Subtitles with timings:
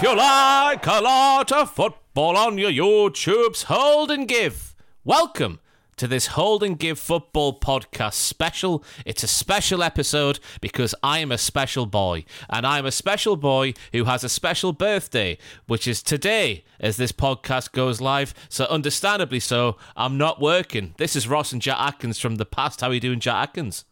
[0.00, 4.74] If you like a lot of football on your YouTubes, hold and give.
[5.04, 5.60] Welcome
[5.96, 8.82] to this Hold and Give Football Podcast special.
[9.04, 13.74] It's a special episode because I am a special boy, and I'm a special boy
[13.92, 15.36] who has a special birthday,
[15.66, 18.32] which is today as this podcast goes live.
[18.48, 20.94] So, understandably so, I'm not working.
[20.96, 22.80] This is Ross and Jack Atkins from the past.
[22.80, 23.84] How are you doing, Jack Atkins?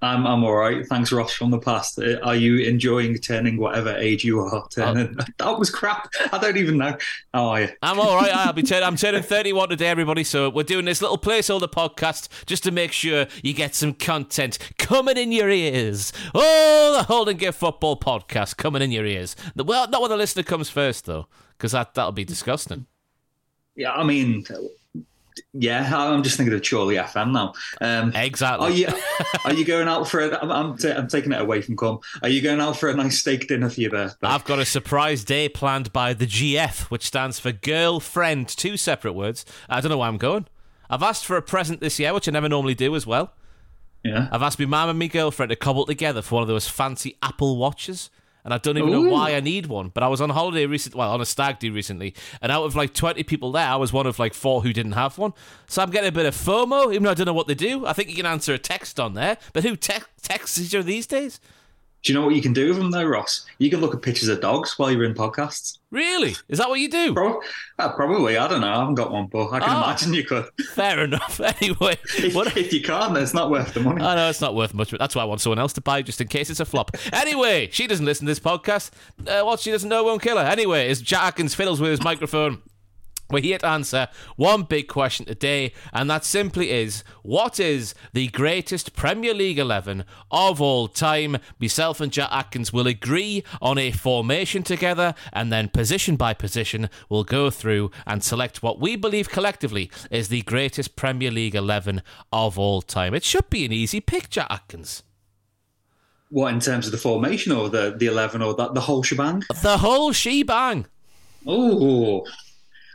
[0.00, 0.86] I'm I'm all right.
[0.86, 1.98] Thanks, Ross, from the past.
[1.98, 5.16] Uh, Are you enjoying turning whatever age you are turning?
[5.38, 6.08] that was crap.
[6.32, 6.96] I don't even know.
[7.34, 7.68] How are you?
[7.82, 8.32] I'm all right.
[8.32, 8.84] I'll be turning.
[8.84, 10.22] I'm turning 31 today, everybody.
[10.22, 14.58] So we're doing this little placeholder podcast just to make sure you get some content
[14.78, 16.12] coming in your ears.
[16.32, 19.34] Oh, the Hold and Give Football podcast coming in your ears.
[19.56, 21.26] Well, not when the listener comes first though,
[21.56, 22.86] because that that'll be disgusting.
[23.74, 24.44] Yeah, I mean,
[25.52, 25.90] yeah.
[25.96, 27.52] I'm just thinking of Chorley FM now.
[27.80, 28.66] Um, Exactly.
[28.66, 28.86] Are you
[29.44, 30.20] are you going out for?
[30.20, 32.00] A, I'm I'm, ta- I'm taking it away from cum.
[32.22, 34.26] Are you going out for a nice steak dinner for your birthday?
[34.28, 38.48] I've got a surprise day planned by the GF, which stands for girlfriend.
[38.48, 39.44] Two separate words.
[39.68, 40.46] I don't know why I'm going.
[40.90, 43.32] I've asked for a present this year, which I never normally do as well.
[44.04, 44.28] yeah.
[44.32, 47.16] I've asked my mum and my girlfriend to cobble together for one of those fancy
[47.22, 48.10] Apple watches.
[48.44, 49.88] And I don't even know why I need one.
[49.88, 52.14] But I was on holiday recently, well, on a stag do recently.
[52.40, 54.92] And out of like 20 people there, I was one of like four who didn't
[54.92, 55.32] have one.
[55.66, 57.84] So I'm getting a bit of FOMO, even though I don't know what they do.
[57.86, 59.36] I think you can answer a text on there.
[59.52, 61.40] But who te- texts each other these days?
[62.04, 63.44] Do you know what you can do with them though, Ross?
[63.58, 65.78] You can look at pictures of dogs while you're in podcasts.
[65.90, 66.36] Really?
[66.48, 67.12] Is that what you do?
[67.12, 67.40] Pro-
[67.78, 68.36] uh, probably.
[68.38, 68.68] I don't know.
[68.72, 69.82] I haven't got one, but I can Oh.
[69.84, 70.46] imagine you could.
[70.74, 71.40] Fair enough.
[71.60, 74.02] Anyway, If, what, if you can't, then it's not worth the money.
[74.02, 76.02] I know it's not worth much, but that's why I want someone else to buy
[76.02, 76.92] just in case it's a flop.
[77.12, 78.90] Anyway, she doesn't listen to this podcast.
[79.26, 80.44] Uh, what she doesn't know won't kill her.
[80.44, 82.62] Anyway, as Jack Atkins fiddles with his microphone,
[83.30, 88.28] we're here to answer one big question today, and that simply is what is the
[88.28, 91.36] greatest Premier League 11 of all time?
[91.60, 96.88] Myself and Jack Atkins will agree on a formation together, and then position by position,
[97.10, 102.02] we'll go through and select what we believe collectively is the greatest Premier League 11
[102.32, 103.14] of all time.
[103.14, 105.02] It should be an easy pick, Jack Atkins.
[106.30, 109.44] What in terms of the formation or the the eleven or that the whole shebang?
[109.62, 110.84] The whole shebang.
[111.46, 112.26] Oh,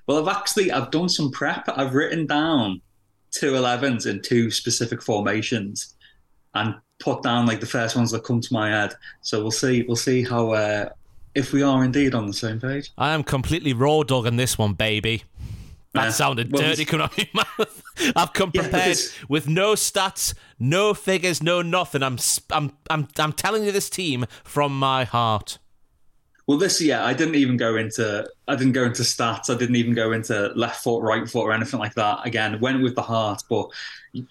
[0.08, 1.64] well, I've actually I've done some prep.
[1.68, 2.82] I've written down
[3.32, 5.96] two 11s in two specific formations,
[6.54, 8.94] and put down like the first ones that come to my head.
[9.22, 9.84] So we'll see.
[9.84, 10.90] We'll see how uh,
[11.36, 12.92] if we are indeed on the same page.
[12.98, 15.24] I am completely raw dog on this one, baby.
[15.94, 16.10] That Yeah.
[16.12, 17.28] sounded Well, dirty coming out of your
[17.60, 17.84] mouth.
[18.16, 22.02] I've come Yeah, prepared because- with no stats, no figures, no nothing.
[22.04, 22.18] I'm,
[22.52, 25.60] I'm, I'm, I'm telling you this team from my heart.
[26.46, 29.50] Well, this yeah, I didn't even go into I didn't go into stats.
[29.50, 32.26] I didn't even go into left foot, right foot, or anything like that.
[32.26, 33.44] Again, went with the heart.
[33.50, 33.70] But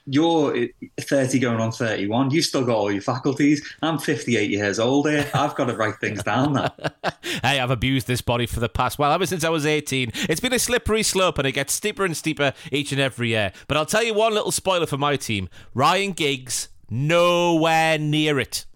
[0.07, 0.69] you're
[1.01, 2.31] 30 going on 31.
[2.31, 3.67] You still got all your faculties.
[3.81, 5.29] I'm 58 years old here.
[5.35, 6.75] I've got to write things down now.
[7.43, 10.13] Hey, I've abused this body for the past, well, ever since I was 18.
[10.29, 13.53] It's been a slippery slope and it gets steeper and steeper each and every year.
[13.69, 18.67] But I'll tell you one little spoiler for my team Ryan Giggs, nowhere near it.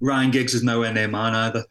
[0.00, 1.64] Ryan Giggs is nowhere near mine either.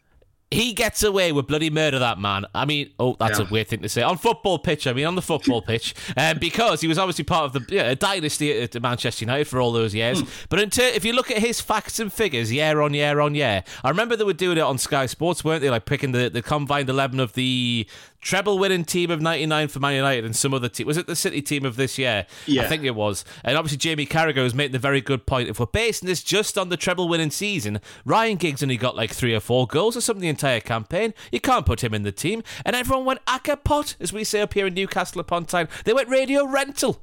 [0.52, 2.46] He gets away with bloody murder, that man.
[2.54, 3.46] I mean, oh, that's Yeah.
[3.48, 4.02] a weird thing to say.
[4.02, 7.46] On football pitch, I mean, on the football pitch, um, because he was obviously part
[7.46, 10.22] of the yeah, dynasty at Manchester United for all those years.
[10.50, 13.34] But in ter- if you look at his facts and figures, year on year on
[13.34, 15.70] year, I remember they were doing it on Sky Sports, weren't they?
[15.70, 17.88] Like picking the, the combined 11 of the
[18.22, 20.88] treble winning team of 99 for Man United and some other team.
[20.88, 22.26] Was it the City team of this year?
[22.46, 22.64] Yeah.
[22.64, 23.26] I think it was.
[23.44, 25.50] And obviously, Jamie Carragher was making the very good point.
[25.50, 29.12] If we're basing this just on the treble winning season, Ryan Giggs only got like
[29.12, 31.14] three or four goals or something the entire campaign.
[31.32, 32.44] You can't put him in the team.
[32.66, 35.68] And everyone went acapot, as we say up here in Newcastle upon Tyne.
[35.86, 37.02] They went radio rental.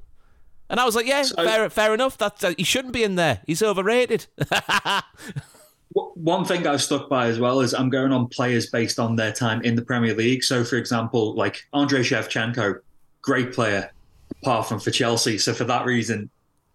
[0.70, 2.18] And I was like, yeah, So- fair, fair enough.
[2.18, 3.40] That uh, he shouldn't be in there.
[3.46, 4.26] He's overrated.
[6.14, 9.32] One thing I've stuck by as well is I'm going on players based on their
[9.32, 10.44] time in the Premier League.
[10.44, 12.80] So, for example, like Andrei Shevchenko,
[13.22, 13.90] great player,
[14.42, 15.38] apart from for Chelsea.
[15.38, 16.30] So, for that reason,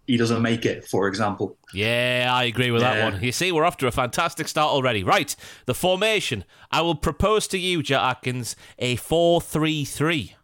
[0.06, 1.56] he doesn't make it, for example.
[1.72, 3.22] Yeah, I agree with that one.
[3.22, 5.02] You see, we're off to a fantastic start already.
[5.02, 5.34] Right,
[5.66, 6.44] the formation.
[6.70, 10.36] I will propose to you, Jack Atkins, a 4 3 3.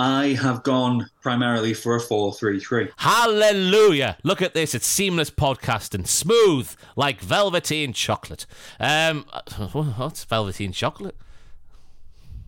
[0.00, 2.88] I have gone primarily for a 4 3 3.
[2.98, 4.16] Hallelujah!
[4.22, 4.72] Look at this.
[4.72, 6.06] It's seamless podcasting.
[6.06, 8.46] Smooth, like velveteen chocolate.
[8.78, 9.24] Um,
[9.72, 11.16] what's velveteen chocolate?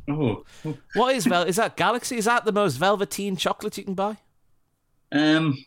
[0.09, 0.45] Oh.
[0.95, 1.43] What is vel?
[1.43, 2.17] is that Galaxy?
[2.17, 4.19] Is that the most velveteen chocolate you can buy?
[5.11, 5.65] Um,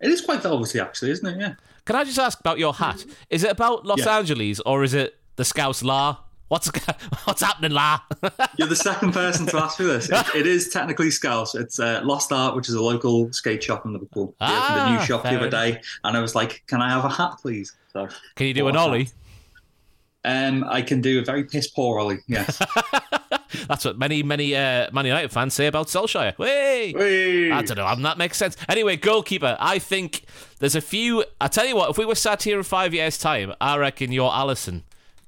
[0.00, 1.40] it is quite velvety, actually, isn't it?
[1.40, 1.54] Yeah.
[1.86, 3.02] Can I just ask about your hat?
[3.30, 4.18] Is it about Los Yeah.
[4.18, 6.18] Angeles or is it the Scouse La?
[6.54, 6.68] What's
[7.24, 7.98] what's happening, La?
[8.58, 10.08] You're the second person to ask me this.
[10.08, 11.56] It, it is technically Scouse.
[11.56, 14.36] It's uh, Lost Art, which is a local skate shop in Liverpool.
[14.38, 16.90] They opened a Ah, new shop the other day, and I was like, "Can I
[16.90, 18.06] have a hat, please?" So
[18.36, 19.08] Can you do an ollie?
[20.24, 22.20] Um, I can do a very piss poor Ollie.
[22.28, 22.62] Yes.
[23.68, 26.34] That's what many, many uh, Man United fans say about Solskjaer.
[26.38, 26.92] Hey!
[26.96, 27.50] Whee!
[27.50, 27.86] I don't know.
[27.86, 28.56] Um, that makes sense.
[28.68, 29.56] Anyway, goalkeeper.
[29.58, 30.22] I think
[30.60, 31.24] there's a few.
[31.40, 34.12] I tell you what, if we were sat here in five years' time, I reckon
[34.12, 34.82] you're Alisson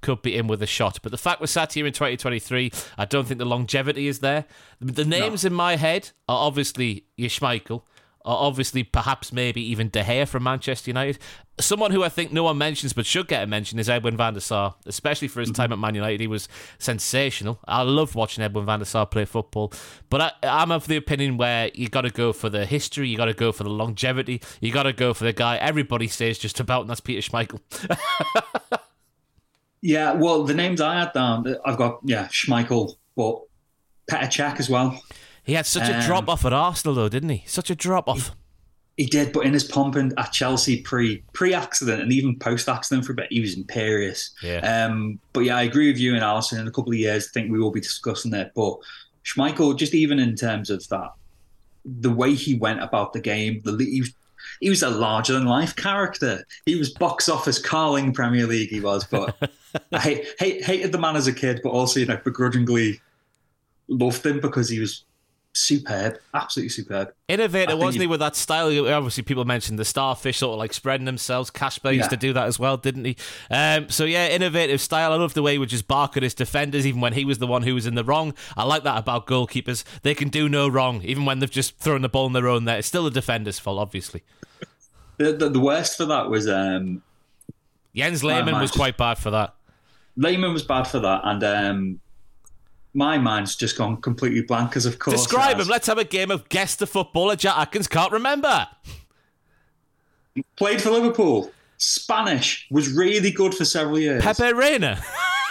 [0.06, 1.00] could be in with a shot.
[1.02, 4.44] But the fact we're sat here in 2023, I don't think the longevity is there.
[4.78, 7.82] The names in my head are obviously your Schmeichel,
[8.24, 11.18] obviously perhaps maybe even De Gea from Manchester United.
[11.58, 14.34] Someone who I think no one mentions but should get a mention is Edwin van
[14.34, 15.62] der Sar, especially for his mm-hmm.
[15.62, 16.20] time at Man United.
[16.20, 16.48] He was
[16.78, 17.58] sensational.
[17.66, 19.72] I loved watching Edwin van der Sar play football.
[20.08, 23.16] But I, I'm of the opinion where you got to go for the history, you
[23.16, 26.38] got to go for the longevity, you got to go for the guy everybody says
[26.38, 27.60] just about, and that's Peter Schmeichel.
[29.86, 33.40] Yeah, well, the names I had down, I've got yeah Schmeichel, but
[34.10, 35.00] Petr Cech as well.
[35.44, 37.44] He had such a Um, drop off at Arsenal, though, didn't he?
[37.46, 38.34] Such a drop off.
[38.96, 42.68] He did, but in his pomp and at Chelsea pre pre accident and even post
[42.68, 44.34] accident for a bit, he was imperious.
[44.42, 44.58] Yeah.
[44.58, 46.58] Um, but yeah, I agree with you and Alisson.
[46.58, 48.50] In a couple of years, I think we will be discussing it.
[48.56, 48.78] But
[49.24, 51.12] Schmeichel, just even in terms of that,
[51.84, 54.12] the way he went about the game, the he was,
[54.60, 56.44] he was a larger than life character.
[56.66, 58.70] He was box office Carling Premier League.
[58.70, 59.36] He was, but
[59.92, 63.00] I hate, hate, hated the man as a kid, but also you know begrudgingly
[63.88, 65.04] loved him because he was
[65.56, 67.12] superb, absolutely superb.
[67.28, 68.66] Innovator, wasn't he, with that style?
[68.88, 71.50] Obviously, people mentioned the starfish sort of like spreading themselves.
[71.50, 73.16] Kasper used to do that as well, didn't he?
[73.50, 75.12] Um, so, yeah, innovative style.
[75.12, 77.38] I love the way he would just bark at his defenders, even when he was
[77.38, 78.34] the one who was in the wrong.
[78.56, 79.82] I like that about goalkeepers.
[80.02, 82.64] They can do no wrong, even when they've just thrown the ball in their own
[82.64, 82.78] net.
[82.80, 84.22] It's still the defender's fault, obviously.
[85.16, 87.02] The, the, the worst for that was um,
[87.94, 89.54] Jens Lehmann was just- quite bad for that.
[90.18, 92.00] Lehmann was bad for that, and um,
[92.96, 94.70] my mind's just gone completely blank.
[94.70, 95.68] Because of course, Describe him.
[95.68, 98.66] Let's have a game of guess the footballer Jack Atkins can't remember.
[100.56, 101.52] Played for Liverpool.
[101.78, 104.22] Spanish was really good for several years.
[104.22, 105.00] Pepe Reina.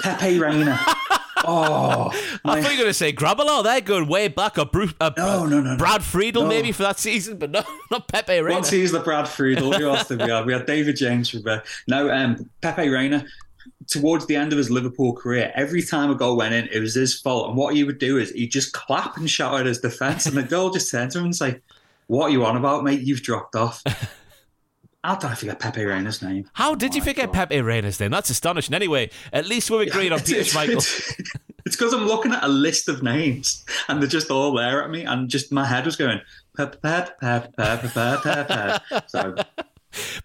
[0.01, 0.80] Pepe Reina.
[1.45, 2.09] oh,
[2.44, 3.63] I thought you were going to say Grobbelaar.
[3.63, 4.57] They're going way back.
[4.57, 5.77] Or Bruce, uh, No, no, no.
[5.77, 6.50] Brad Friedel No.
[6.50, 8.56] maybe for that season, but no, not Pepe Reina.
[8.56, 10.45] once he's the Brad Friedel, who else did we have?
[10.48, 11.63] We had David James from there.
[11.88, 13.25] No, um, Pepe Reina.
[13.88, 16.96] Towards the end of his Liverpool career, every time a goal went in, it was
[16.96, 17.50] his fault.
[17.50, 20.36] And what he would do is he'd just clap and shout at his defence, and
[20.36, 21.60] the goal just turned to him and say,
[22.08, 23.02] "What are you on about, mate?
[23.02, 23.84] You've dropped off."
[25.04, 26.50] How did I forget Pepe Reina's name?
[26.54, 27.50] How did you oh forget God.
[27.50, 28.12] Pepe Reina's name?
[28.12, 28.74] That's astonishing.
[28.74, 30.78] Anyway, at least we're agreed on Peter Schmeichel.
[31.66, 34.90] It's because I'm looking at a list of names and they're just all there at
[34.90, 36.22] me, and just my head was going
[36.58, 39.10] pep pep pep pep pep pep pep.
[39.10, 39.36] So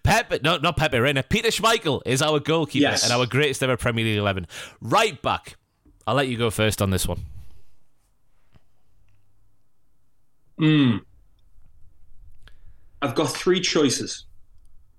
[0.03, 1.23] Pepe, no, not Pepe Reina.
[1.23, 3.03] Peter Schmeichel is our goalkeeper Yes.
[3.03, 4.47] and our greatest ever Premier League 11.
[4.81, 5.55] Right back.
[6.07, 7.25] I'll let you go first on this one.
[10.59, 10.99] mm.
[13.01, 14.25] I've got three choices.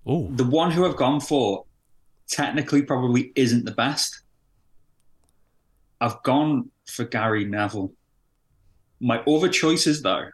[0.08, 0.28] Ooh.
[0.32, 1.64] The one who I've gone for
[2.26, 4.22] technically probably isn't the best.
[6.00, 7.92] I've gone for Gary Neville.
[9.00, 10.28] My other choices, though,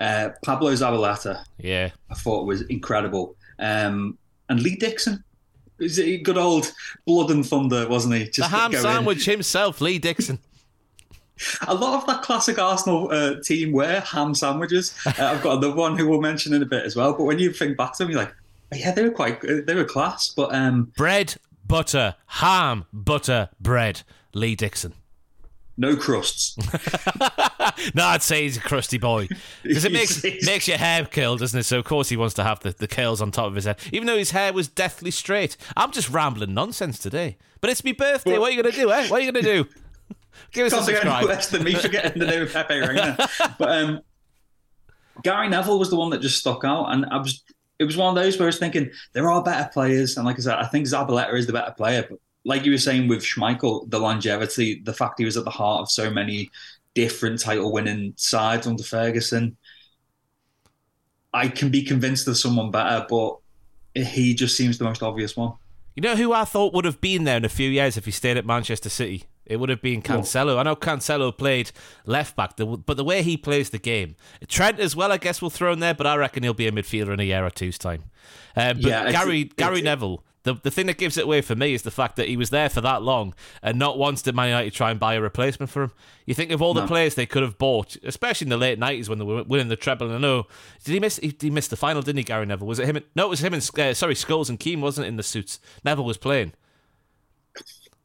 [0.00, 1.90] uh, Pablo Zabaleta, Yeah.
[2.10, 3.36] I thought was incredible.
[3.58, 5.22] Um, and Lee Dixon.
[5.78, 6.72] Is it good old
[7.06, 8.24] blood and thunder, wasn't he?
[8.34, 8.82] The ham go in.
[8.82, 10.38] sandwich himself, Lee Dixon.
[11.68, 14.94] A lot of that classic Arsenal uh, team wear ham sandwiches.
[15.04, 17.12] Uh, I've got another one who we'll mention in a bit as well.
[17.12, 18.34] But when you think back to them, you're like,
[18.74, 20.30] yeah, they were quite, they were class.
[20.34, 21.34] But um, bread,
[21.66, 24.02] butter, ham, butter, bread.
[24.32, 24.94] Lee Dixon.
[25.76, 26.56] No crusts.
[27.94, 29.28] no, I'd say he's a crusty boy
[29.62, 31.64] because it makes makes your hair curl, doesn't it?
[31.64, 33.78] So of course he wants to have the, the curls on top of his head,
[33.92, 35.56] even though his hair was deathly straight.
[35.76, 38.32] I'm just rambling nonsense today, but it's my birthday.
[38.32, 38.90] Well- what are you gonna do?
[38.90, 39.08] Eh?
[39.08, 39.66] What are you gonna do?
[40.52, 41.28] Give us a Can't think any subscribe.
[41.28, 43.16] less than me forgetting the name of Pepe Reina.
[43.58, 44.00] But um,
[45.22, 47.42] Gary Neville was the one that just stuck out, and I was.
[47.78, 50.36] It was one of those where I was thinking there are better players, and like
[50.36, 52.06] I said, I think Zabaleta is the better player.
[52.08, 55.50] But like you were saying with Schmeichel, the longevity, the fact he was at the
[55.50, 56.50] heart of so many
[56.94, 59.56] different title-winning sides under Ferguson,
[61.34, 63.36] I can be convinced of someone better, but
[63.94, 65.52] he just seems the most obvious one.
[65.94, 68.10] You know who I thought would have been there in a few years if he
[68.10, 69.24] stayed at Manchester City?
[69.44, 70.58] It would have been Cancelo.
[70.58, 71.70] I know Cancelo played
[72.04, 74.16] left back, but the way he plays the game,
[74.48, 75.94] Trent as well, I guess we'll throw in there.
[75.94, 78.04] But I reckon he'll be a midfielder in a year or two's time.
[78.56, 81.42] Uh, but Yeah, it's- Gary it's- Gary Neville, the the thing that gives it away
[81.42, 84.22] for me is the fact that he was there for that long and not once
[84.22, 85.92] did Man United try and buy a replacement for him.
[86.24, 89.08] You think of all the players they could have bought, especially in the late nineties
[89.08, 90.06] when they were winning the treble.
[90.06, 90.46] And I know
[90.84, 91.18] did he miss?
[91.18, 92.66] He, he missed the final, didn't he, Gary Neville?
[92.66, 92.96] Was it him?
[92.96, 95.22] And, no, it was him and uh, sorry, Scholes and Keane wasn't it, in the
[95.22, 95.60] suits.
[95.84, 96.52] Neville was playing.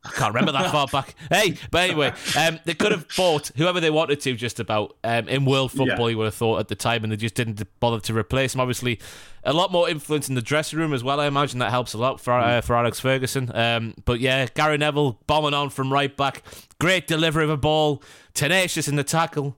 [0.03, 1.13] I can't remember that far back.
[1.29, 5.27] Hey, but anyway, um, they could have bought whoever they wanted to, just about um,
[5.29, 6.07] in world football.
[6.07, 6.13] Yeah.
[6.13, 8.61] You would have thought at the time, and they just didn't bother to replace him.
[8.61, 8.99] Obviously,
[9.43, 11.19] a lot more influence in the dressing room as well.
[11.19, 13.51] I imagine that helps a lot for uh, for Alex Ferguson.
[13.55, 16.41] Um, but yeah, Gary Neville bombing on from right back,
[16.79, 18.01] great delivery of a ball,
[18.33, 19.55] tenacious in the tackle.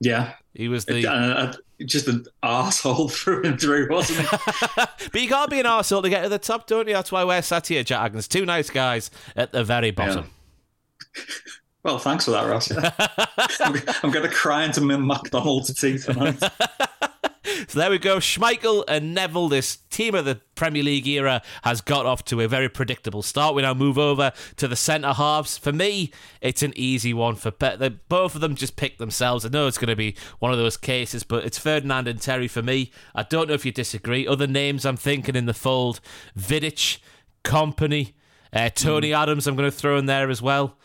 [0.00, 1.06] Yeah, He was the.
[1.06, 1.52] uh, uh,
[1.84, 4.36] just an asshole through and through, wasn't he?
[5.12, 6.94] But you can't be an asshole to get to the top, don't you?
[6.94, 8.28] That's why we're sat here, Jack Atkins.
[8.28, 10.30] Two nice guys at the very bottom.
[11.82, 12.70] well, thanks for that, Ross.
[13.60, 16.42] I'm, I'm going to cry into my McDonald's tea tonight.
[17.68, 18.18] So there we go.
[18.18, 22.48] Schmeichel and Neville, this team of the Premier League era, has got off to a
[22.48, 23.54] very predictable start.
[23.54, 25.58] We now move over to the centre halves.
[25.58, 27.34] For me, it's an easy one.
[27.34, 29.44] For Pe- both of them, just pick themselves.
[29.44, 32.48] I know it's going to be one of those cases, but it's Ferdinand and Terry
[32.48, 32.92] for me.
[33.14, 34.26] I don't know if you disagree.
[34.26, 36.00] Other names I'm thinking in the fold:
[36.38, 36.98] Vidic,
[37.44, 38.14] Kompany,
[38.52, 39.46] uh, Tony Adams.
[39.46, 40.76] I'm going to throw in there as well.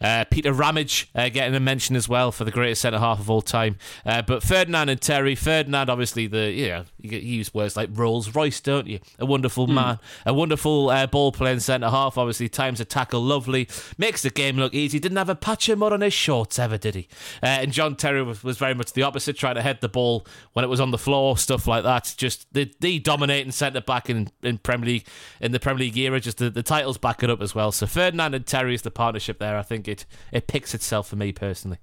[0.00, 3.30] Uh, Peter Ramage uh, getting a mention as well for the greatest centre half of
[3.30, 3.76] all time.
[4.04, 7.90] Uh, but Ferdinand and Terry, Ferdinand, obviously the you know you you use words like
[7.92, 9.00] Rolls Royce, don't you?
[9.18, 12.16] A wonderful man, a wonderful uh, ball playing centre half.
[12.18, 14.98] Obviously, times a tackle lovely, makes the game look easy.
[14.98, 17.08] Didn't have a patch of mud on his shorts ever, did he?
[17.42, 20.26] Uh, and John Terry was, was very much the opposite, trying to head the ball
[20.52, 22.14] when it was on the floor, stuff like that.
[22.16, 25.06] Just the, the dominating centre back in, in Premier League
[25.40, 26.20] in the Premier League era.
[26.20, 27.72] Just the, the titles back it up as well.
[27.72, 29.56] So Ferdinand and Terry is the partnership there.
[29.56, 31.78] I think it it picks itself for me personally.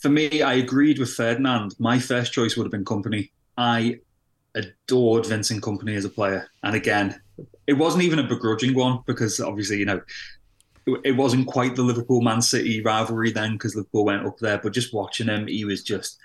[0.00, 1.74] For me, I agreed with Ferdinand.
[1.78, 3.30] My first choice would have been Kompany.
[3.58, 4.00] I
[4.54, 6.48] adored Vincent Kompany as a player.
[6.62, 7.20] And again,
[7.66, 10.00] it wasn't even a begrudging one because obviously, you know,
[11.04, 14.58] it- wasn't quite the Liverpool Man City rivalry then because Liverpool went up there.
[14.58, 16.18] But just watching him, he was just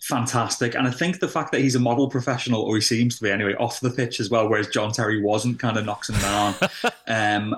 [0.00, 0.74] fantastic.
[0.74, 3.30] And I think the fact that he's a model professional, or he seems to be
[3.30, 6.54] anyway, off the pitch as well, whereas John Terry wasn't, kind of knocks him down.
[7.08, 7.56] um,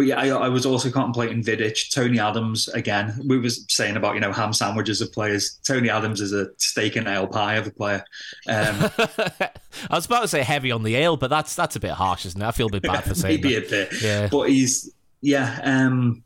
[0.00, 3.20] but yeah, I, I was also contemplating Vidic, Tony Adams again.
[3.26, 5.60] We was saying about you know ham sandwiches of players.
[5.62, 8.02] Tony Adams is a steak and ale pie of a player.
[8.48, 9.50] Um, I
[9.90, 12.40] was about to say heavy on the ale, but that's that's a bit harsh, isn't
[12.40, 12.46] it?
[12.46, 13.66] I feel a bit bad for saying maybe that.
[13.66, 14.28] a bit, Yeah.
[14.32, 14.90] but he's
[15.20, 15.60] yeah.
[15.62, 16.22] Um,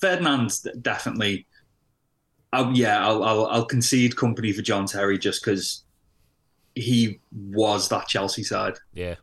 [0.00, 1.46] Ferdinand's definitely.
[2.52, 5.82] Oh yeah, I'll, I'll I'll concede Kompany for John Terry just because
[6.76, 7.18] he
[7.50, 8.74] was that Chelsea side.
[8.92, 9.16] Yeah.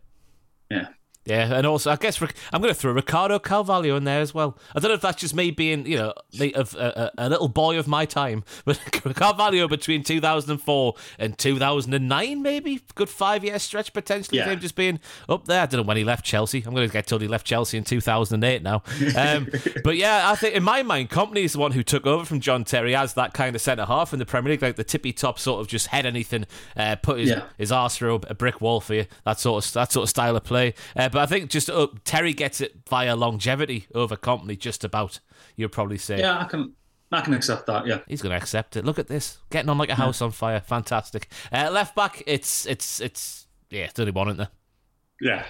[1.25, 1.53] Yeah.
[1.53, 2.19] And also I guess
[2.51, 4.57] I'm going to throw Ricardo Carvalho in there as well.
[4.75, 7.77] I don't know if that's just me being, you know, the, of a, little boy
[7.77, 8.79] of my time, but
[9.15, 14.39] Carvalho between 2004 and 2009, maybe good five year stretch potentially.
[14.39, 14.53] of Yeah.
[14.53, 14.99] him just being
[15.29, 15.61] up there.
[15.61, 16.63] I don't know when he left Chelsea.
[16.65, 18.81] I'm going to get told he left Chelsea in 2008 now.
[19.15, 19.47] Um,
[19.83, 22.39] but yeah, I think in my mind, Kompany is the one who took over from
[22.39, 25.13] John Terry as that kind of centre half in the Premier League, like the tippy
[25.13, 27.43] top sort of just head anything, uh, put his Yeah.
[27.57, 29.05] his arse through a brick wall for you.
[29.25, 30.73] That sort of that sort of style of play.
[30.95, 34.58] Uh, but I think just uh, Terry gets it via longevity over Kompany.
[34.58, 35.20] Just about
[35.56, 36.20] you'd probably say.
[36.20, 36.74] Yeah, I can
[37.12, 37.86] I can accept that.
[37.86, 38.00] Yeah.
[38.08, 38.86] He's going to accept it.
[38.86, 40.62] Look at this, getting on like a house on fire.
[40.62, 41.27] Fantastic.
[41.51, 44.50] Uh, left back, it's it's it's yeah, it's only one, isn't there?
[45.22, 45.46] Yeah,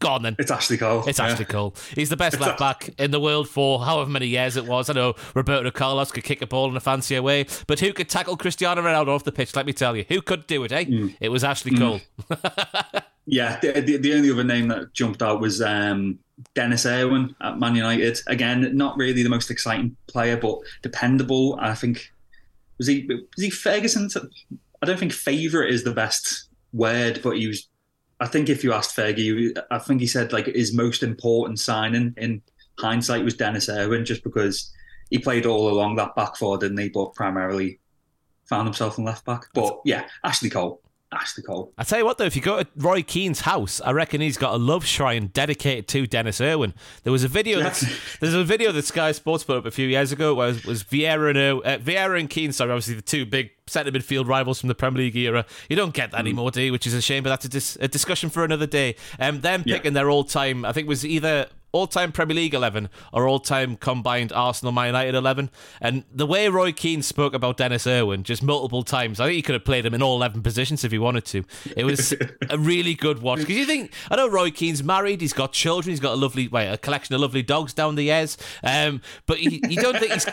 [0.00, 0.34] Go on then.
[0.38, 1.04] it's Ashley Cole.
[1.06, 1.26] It's yeah.
[1.26, 1.74] Ashley Cole.
[1.94, 4.88] He's the best left back in the world for however many years it was.
[4.88, 8.08] I know Roberto Carlos could kick a ball in a fancier way, but who could
[8.08, 9.54] tackle Cristiano Ronaldo off the pitch?
[9.54, 10.72] Let me tell you, who could do it?
[10.72, 10.84] Eh?
[10.84, 11.16] Mm.
[11.20, 12.00] It was Ashley Cole.
[13.30, 16.18] Yeah, the, the, the only other name that jumped out was um,
[16.54, 18.18] Denis Irwin at Man United.
[18.26, 21.56] Again, not really the most exciting player, but dependable.
[21.60, 22.10] I think
[22.78, 24.08] was he was he Ferguson?
[24.82, 27.68] I don't think favourite is the best word, but he was.
[28.18, 32.14] I think if you asked Fergie, I think he said like his most important signing
[32.16, 32.42] in
[32.80, 34.72] hindsight was Denis Irwin, just because
[35.10, 36.88] he played all along that back four, didn't he?
[36.88, 37.78] But primarily
[38.48, 39.46] found himself in left back.
[39.54, 40.82] But yeah, Ashley Cole.
[41.12, 41.72] Ashley Cole.
[41.76, 44.36] I tell you what, though, if you go to Roy Keane's house, I reckon he's
[44.36, 46.72] got a love shrine dedicated to Denis Irwin.
[47.02, 47.80] There was a video that's
[48.20, 50.84] there's a video that Sky Sports put up a few years ago where it was,
[50.84, 54.68] Vieira and uh, Vieira and Keane, sorry, obviously the two big centre midfield rivals from
[54.68, 55.44] the Premier League era.
[55.68, 56.72] You don't get that anymore, do you?
[56.72, 58.94] Which is a shame, but that's a, dis- a discussion for another day.
[59.18, 59.76] Um, them Yeah.
[59.76, 63.38] picking their all time, I think was either all time Premier League 11 or all
[63.38, 65.50] time combined Arsenal Man United 11.
[65.80, 69.42] And the way Roy Keane spoke about Denis Irwin just multiple times, I think he
[69.42, 71.44] could have played him in all 11 positions if he wanted to.
[71.76, 72.12] It was
[72.50, 73.40] a really good watch.
[73.40, 76.48] Because you think, I know Roy Keane's married, he's got children, he's got a lovely,
[76.48, 78.36] well, a collection of lovely dogs down the years.
[78.62, 80.26] Um, but you, you don't think he's.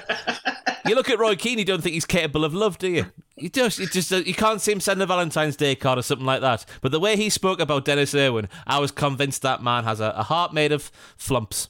[0.85, 3.05] You look at Roy Keane, you don't think he's capable of love, do you?
[3.37, 6.25] You just, you just, you can't see him send a Valentine's Day card or something
[6.25, 6.65] like that.
[6.81, 10.13] But the way he spoke about Denis Irwin, I was convinced that man has a,
[10.17, 11.69] a heart made of flumps.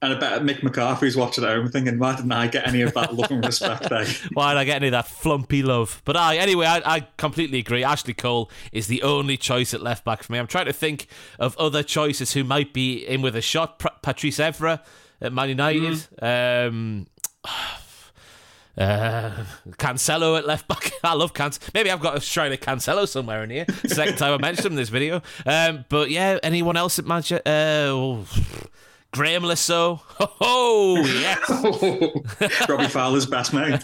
[0.00, 2.94] And I bet Mick McCarthy's watching at home thinking, why didn't I get any of
[2.94, 3.90] that love and respect?
[3.90, 4.06] Eh?
[4.32, 6.02] Why did I get any of that flumpy love?
[6.04, 7.82] But I, anyway, I, I completely agree.
[7.82, 10.38] Ashley Cole is the only choice at left back for me.
[10.38, 11.08] I'm trying to think
[11.40, 13.80] of other choices who might be in with a shot.
[14.02, 14.80] Patrice Evra
[15.20, 16.06] at Man United.
[16.22, 16.68] Mm.
[16.68, 17.06] Um,
[18.78, 20.92] uh, Cancelo at left back.
[21.04, 21.70] I love Cancelo.
[21.74, 23.66] Maybe I've got a shrine of Cancelo somewhere in here.
[23.86, 25.22] Second time I mentioned him in this video.
[25.44, 27.42] Um, but yeah, anyone else at Manchester?
[27.44, 28.26] Uh, oh,
[29.16, 30.02] Le Saux.
[30.40, 31.48] Oh, yes.
[32.68, 33.80] Robbie Fowler's best mate.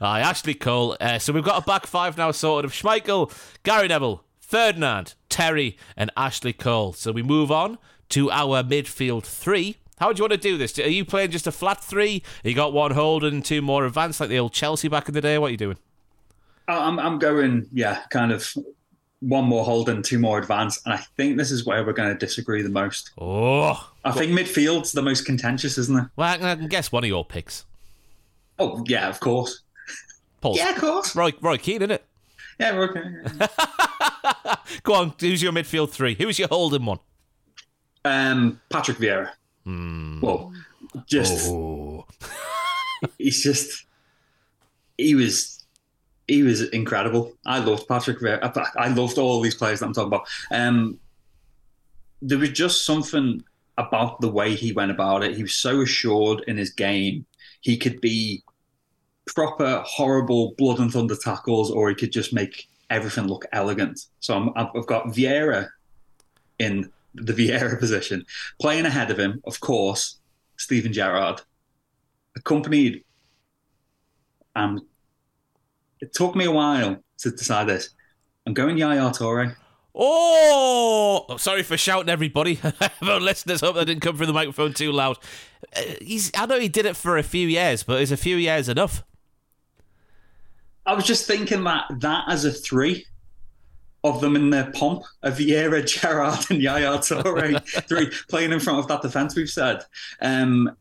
[0.00, 0.96] Aye, Ashley Cole.
[1.00, 5.76] Uh, so we've got a back five now sorted of Schmeichel, Gary Neville, Ferdinand, Terry,
[5.96, 6.92] and Ashley Cole.
[6.92, 7.78] So we move on
[8.10, 9.76] to our midfield three.
[9.98, 10.78] How do you want to do this?
[10.78, 12.22] Are you playing just a flat three?
[12.42, 15.20] You got one holding and two more advanced like the old Chelsea back in the
[15.20, 15.38] day?
[15.38, 15.78] What are you doing?
[16.68, 18.52] I'm, I'm going, yeah, kind of
[19.20, 20.82] one more holding, two more advanced.
[20.84, 23.10] And I think this is where we're going to disagree the most.
[23.20, 23.90] Oh.
[24.04, 26.06] I think midfield's the most contentious, isn't it?
[26.16, 27.64] Well, I can guess one of your picks.
[28.58, 29.62] Oh, yeah, of course.
[30.40, 30.56] Paul.
[30.56, 31.14] Yeah, of course.
[31.14, 32.04] Roy, Roy Keane, isn't it?
[32.58, 33.46] Yeah, we're okay.
[34.82, 36.14] Go on, who's your midfield three?
[36.14, 36.98] Who's your holding one?
[38.04, 39.30] Um, Patrick Vieira.
[39.66, 40.20] Mm.
[40.20, 40.52] Well,
[41.06, 42.06] just Oh.
[43.18, 43.84] he's just
[44.98, 45.64] he was
[46.28, 47.32] he was incredible.
[47.46, 48.70] I loved Patrick Vieira.
[48.76, 50.26] I loved all these players that I'm talking about.
[50.50, 50.98] Um,
[52.20, 53.42] there was just something
[53.78, 55.34] about the way he went about it.
[55.36, 57.26] He was so assured in his game.
[57.60, 58.42] He could be
[59.26, 64.06] proper horrible blood and thunder tackles, or he could just make everything look elegant.
[64.20, 65.68] So I'm, I've got Vieira
[66.58, 68.24] in the Vieira position,
[68.60, 70.20] playing ahead of him, of course,
[70.56, 71.40] Steven Gerrard,
[72.36, 73.04] accompanied.
[74.54, 74.86] Um,
[76.00, 77.90] it took me a while to decide this.
[78.46, 79.54] I'm going Yaya Toure.
[79.94, 82.58] Oh, sorry for shouting, everybody.
[83.02, 85.18] Our listeners hope that didn't come through the microphone too loud.
[85.76, 88.36] Uh, he's, I know he did it for a few years, but is a few
[88.36, 89.04] years enough?
[90.86, 93.06] I was just thinking that that as a three
[94.04, 98.78] of them in their pomp of Vieira, Gerrard, and Yaya Toure, three playing in front
[98.78, 99.84] of that defence we've said.
[100.20, 100.76] Um,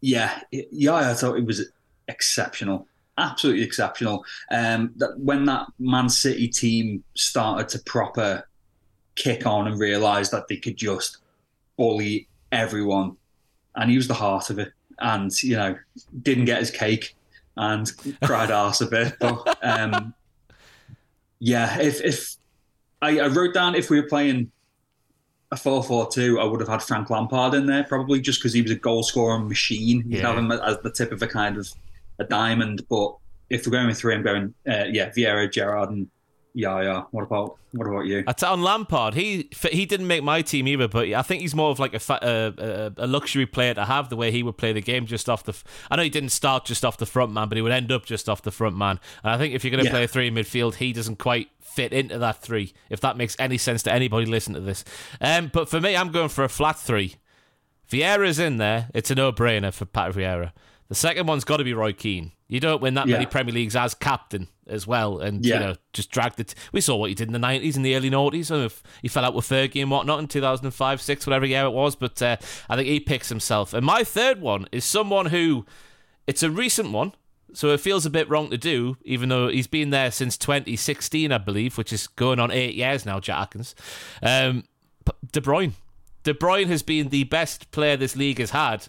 [0.00, 1.70] yeah, Yaya thought it was
[2.08, 2.86] exceptional,
[3.18, 4.24] absolutely exceptional.
[4.50, 8.46] Um, that when that Man City team started to proper
[9.14, 11.18] kick on and realise that they could just
[11.76, 13.16] bully everyone,
[13.76, 14.72] and he was the heart of it.
[14.98, 15.78] And you know,
[16.22, 17.16] didn't get his cake
[17.56, 17.90] and
[18.22, 19.58] cried arse a bit, but.
[19.62, 20.14] Um,
[21.40, 22.36] yeah, if if
[23.02, 24.52] I, I, wrote down if we were playing
[25.50, 28.70] a 4-4-2, I would have had Frank Lampard in there probably just because he was
[28.70, 30.04] a goal scoring machine.
[30.06, 30.28] You'd Yeah.
[30.28, 31.68] have him as the tip of a kind of
[32.20, 32.86] a diamond.
[32.88, 33.16] But
[33.48, 36.08] if we're going with three, I'm going uh, yeah, Vieira, Gerrard, and
[36.54, 37.06] Yaya.
[37.12, 38.24] What about what about you?
[38.26, 41.54] I t- on Lampard, he he didn't make my team either, but I think he's
[41.54, 42.62] more of like a, fa- a,
[42.98, 45.44] a, a luxury player to have the way he would play the game just off
[45.44, 45.52] the.
[45.52, 47.92] F- I know he didn't start just off the front man, but he would end
[47.92, 48.98] up just off the front man.
[49.22, 49.92] And I think if you're going to Yeah.
[49.92, 52.72] play a three in midfield, he doesn't quite fit into that three.
[52.88, 54.84] If that makes any sense to anybody listening to this,
[55.20, 57.16] um, but for me, I'm going for a flat three.
[57.90, 58.88] Vieira's in there.
[58.94, 60.52] It's a no-brainer for Pat Vieira.
[60.90, 62.32] The second one's got to be Roy Keane.
[62.48, 65.54] You don't win that many Premier Leagues as captain as well, and Yeah.
[65.54, 66.54] you know just dragged it.
[66.72, 68.50] We saw what he did in the nineties and the early noughties.
[68.50, 71.26] and if he fell out with Fergie and whatnot in two thousand and five, six,
[71.26, 71.94] whatever year it was.
[71.96, 72.36] But uh,
[72.68, 73.72] I think he picks himself.
[73.72, 75.64] And my third one is someone who,
[76.26, 77.12] it's a recent one,
[77.52, 81.30] so it feels a bit wrong to do, even though he's been there since 2016,
[81.30, 83.20] I believe, which is going on eight years now.
[83.20, 83.74] Jack Atkins,
[84.24, 84.64] um,
[85.32, 85.72] De Bruyne.
[86.24, 88.88] De Bruyne has been the best player this league has had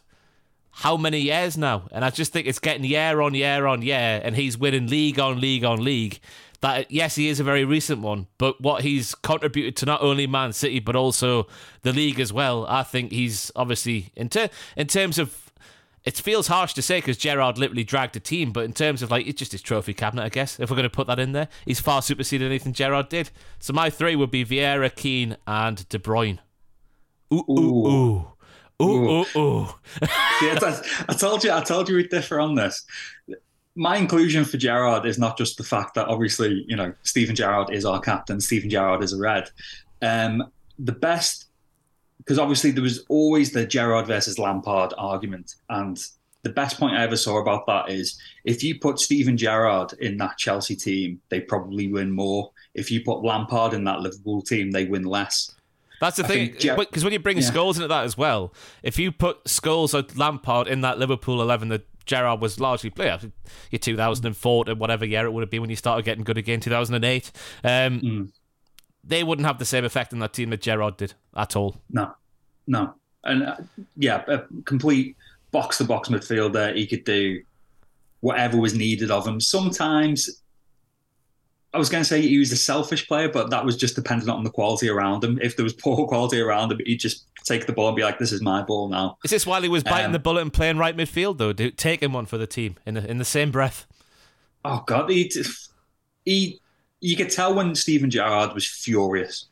[0.72, 1.88] how many years now?
[1.92, 5.20] And I just think it's getting year on year on year, and he's winning league
[5.20, 6.20] on league on league.
[6.62, 10.28] That yes, he is a very recent one, but what he's contributed to not only
[10.28, 11.48] Man City but also
[11.82, 15.48] the league as well, I think he's obviously in ter- in terms of.
[16.04, 19.12] It feels harsh to say because Gerrard literally dragged a team, but in terms of
[19.12, 20.60] like it's just his trophy cabinet, I guess.
[20.60, 23.30] If we're going to put that in there, he's far superseded anything Gerrard did.
[23.60, 26.40] So my three would be Vieira, Keane, and De Bruyne.
[27.32, 28.28] Ooh, ooh, ooh,
[28.82, 29.68] ooh, ooh, ooh.
[30.42, 32.86] Yeah, I, I told you, I told you we'd differ on this.
[33.76, 37.74] My inclusion for Gerrard is not just the fact that obviously, you know, Steven Gerrard
[37.74, 39.50] is our captain, Steven Gerrard is a red.
[40.02, 41.46] Um, the best,
[42.18, 46.04] because obviously there was always the Gerrard versus Lampard argument, and
[46.44, 50.18] the best point I ever saw about that is if you put Steven Gerrard in
[50.18, 52.52] that Chelsea team, they probably win more.
[52.74, 55.54] If you put Lampard in that Liverpool team, they win less.
[56.02, 57.44] That's the I thing, because when you bring Yeah.
[57.44, 61.70] Scholes into that as well, if you put Scholes or Lampard in that Liverpool eleven
[61.70, 63.32] that Gerrard was largely playing,
[63.70, 66.60] your 2004 to whatever year it would have been when you started getting good again,
[66.60, 67.32] 2008,
[67.64, 68.32] um, Mm.
[69.04, 71.78] they wouldn't have the same effect in that team that Gerrard did at all.
[71.90, 72.14] No,
[72.68, 72.96] no.
[73.24, 73.56] and uh,
[73.96, 75.16] yeah, a complete
[75.52, 76.76] box to box midfielder.
[76.76, 77.44] He could do
[78.22, 79.40] whatever was needed of him.
[79.40, 80.41] Sometimes
[81.74, 84.30] I was going to say he was a selfish player, but that was just dependent
[84.30, 85.40] on the quality around him.
[85.42, 88.20] If there was poor quality around him, he'd just take the ball and be like,
[88.20, 90.52] "This is my ball now." Is this while he was biting Um, the bullet and
[90.52, 93.52] playing right midfield though, do, taking one for the team in the in the same
[93.52, 93.88] breath?
[94.66, 95.32] Oh God, he,
[96.26, 96.60] he
[97.00, 99.46] you could tell when Steven Gerrard was furious.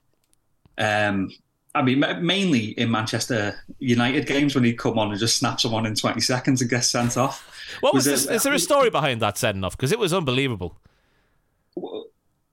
[0.77, 1.31] Um,
[1.75, 5.85] I mean, mainly in Manchester United games when he'd come on and just snap someone
[5.85, 7.47] in twenty seconds and get sent off.
[7.81, 8.31] What was, Was this?
[8.31, 9.77] it- Is there a story behind that setting off?
[9.77, 10.75] Because it was unbelievable.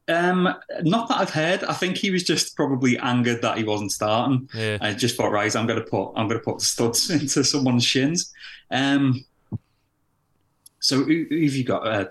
[0.08, 1.64] Um, not that I've heard.
[1.64, 4.48] I think he was just probably angered that he wasn't starting.
[4.54, 4.78] Yeah.
[4.80, 7.42] I just thought, right, I'm going to put I'm going to put the studs into
[7.42, 8.32] someone's shins.
[8.70, 9.24] Um,
[10.78, 11.86] so who, who have you got?
[11.86, 12.06] Uh,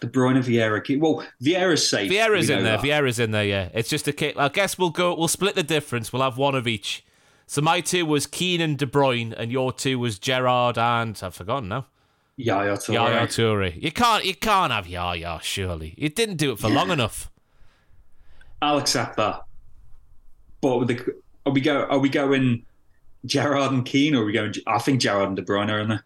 [0.00, 1.00] De Bruyne, Vieira.
[1.00, 2.10] Well, Vieira's safe.
[2.10, 2.76] Vieira's in there.
[2.76, 2.84] that.
[2.84, 3.44] Vieira's in there.
[3.44, 4.36] Yeah, it's just a kick.
[4.36, 5.14] I guess we'll go.
[5.14, 6.12] We'll split the difference.
[6.12, 7.04] We'll have one of each.
[7.46, 11.34] So my two was Keane and De Bruyne, and your two was Gerrard and I've
[11.34, 11.86] forgotten now.
[12.36, 12.94] Yaya Toure.
[12.94, 13.82] Yaya Toure.
[13.82, 14.24] You can't.
[14.24, 15.40] You can't have Yaya.
[15.42, 17.30] Surely you didn't do it for long enough.
[18.62, 19.42] I'll accept that.
[20.60, 21.14] But the,
[21.46, 21.82] are we go?
[21.84, 22.64] Are we going
[23.24, 24.54] Gerrard and Keane, or are we going?
[24.66, 26.04] I think Gerrard and De Bruyne are in there.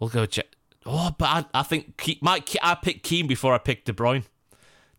[0.00, 0.26] We'll go.
[0.26, 0.42] Je-
[0.86, 3.92] oh, but I, I think Ke- my Ke- I picked Keane before I picked De
[3.92, 4.24] Bruyne.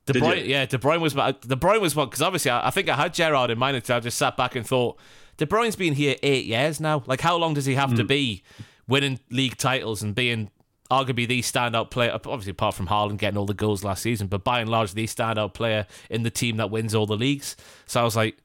[0.05, 0.43] De Did Bruyne, you?
[0.51, 2.95] yeah, De Bruyne was my De Bruyne was one because obviously I, I think I
[2.95, 4.97] had Gerrard in mind until I just sat back and thought
[5.37, 7.03] De Bruyne's been here eight years now.
[7.07, 8.07] Like, how long does he have to Hmm.
[8.07, 8.43] be
[8.87, 10.51] winning league titles and being
[10.89, 12.11] arguably the standout player?
[12.13, 15.05] Obviously, apart from Haaland getting all the goals last season, but by and large, the
[15.05, 17.55] standout player in the team that wins all the leagues.
[17.85, 18.37] So I was like,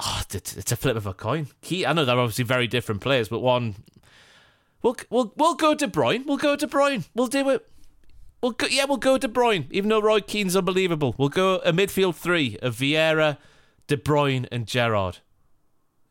[0.00, 1.48] oh, it's, a flip of a coin.
[1.62, 3.76] He, I know they're obviously very different players, but one.
[4.82, 6.26] We'll, we'll, we'll go De Bruyne.
[6.26, 7.08] We'll go De Bruyne.
[7.14, 7.68] We'll do it.
[8.42, 11.14] We'll go, yeah, we'll go De Bruyne, even though Roy Keane's unbelievable.
[11.18, 13.38] We'll go a midfield three of Vieira,
[13.86, 15.18] De Bruyne, and Gerrard.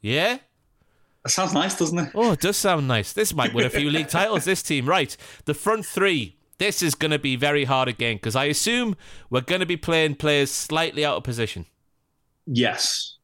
[0.01, 0.39] Yeah?
[1.25, 2.11] That sounds nice, doesn't it?
[2.13, 3.11] Oh, it does sound nice.
[3.11, 4.87] This might win a few league titles, this team.
[4.87, 5.17] Right.
[5.45, 6.37] The front three.
[6.59, 8.95] This is going to be very hard again because I assume
[9.31, 11.65] we're going to be playing players slightly out of position.
[12.45, 13.17] Yes.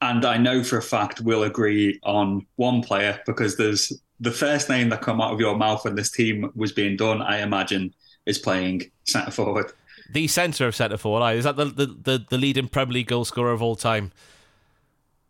[0.00, 4.68] And I know for a fact we'll agree on one player because there's the first
[4.68, 7.92] name that come out of your mouth when this team was being done, I imagine,
[8.26, 9.72] is playing centre forward.
[10.12, 11.32] The centre of centre forward.
[11.32, 14.12] Is that the, the, the, the leading Premier League goal scorer of all time?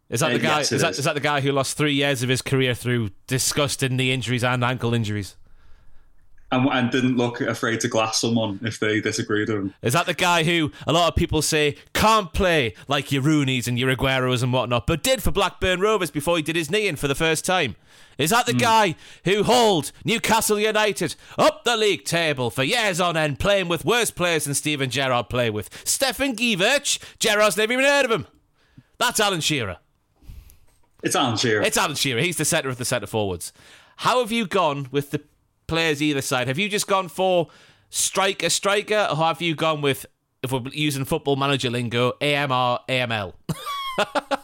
[0.08, 0.58] Is that Uh, the guy?
[0.58, 0.98] yes, is, that, is.
[1.00, 4.44] is that the guy who lost three years of his career through disgusting knee injuries
[4.44, 5.36] and ankle injuries?
[6.52, 9.74] And, and didn't look afraid to glass someone if they disagreed with him.
[9.82, 13.66] Is that the guy who a lot of people say can't play like your Rooney's
[13.66, 16.86] and your Aguero's and whatnot, but did for Blackburn Rovers before he did his knee
[16.86, 17.74] in for the first time?
[18.16, 23.16] Is that the guy who hauled Newcastle United up the league table for years on
[23.16, 25.68] end, playing with worse players than Steven Gerrard play with?
[25.84, 27.00] Stefan Gievich?
[27.18, 28.26] Gerrard's never even heard of him.
[28.98, 29.78] That's Alan Shearer.
[31.06, 31.62] It's Alan Shearer.
[31.62, 32.20] It's Alan Shearer.
[32.20, 33.52] He's the centre of the centre forwards.
[33.98, 35.20] How have you gone with the
[35.68, 36.48] players either side?
[36.48, 37.46] Have you just gone for
[37.90, 40.04] striker, striker, or have you gone with,
[40.42, 43.34] if we're using football manager lingo, AMR, AML?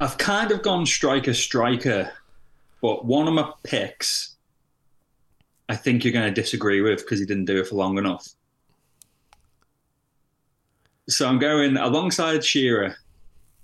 [0.00, 2.10] I've kind of gone striker, striker,
[2.80, 4.36] but one of my picks,
[5.68, 8.26] I think you're going to disagree with because he didn't do it for long enough.
[11.10, 12.96] So I'm going alongside Shearer.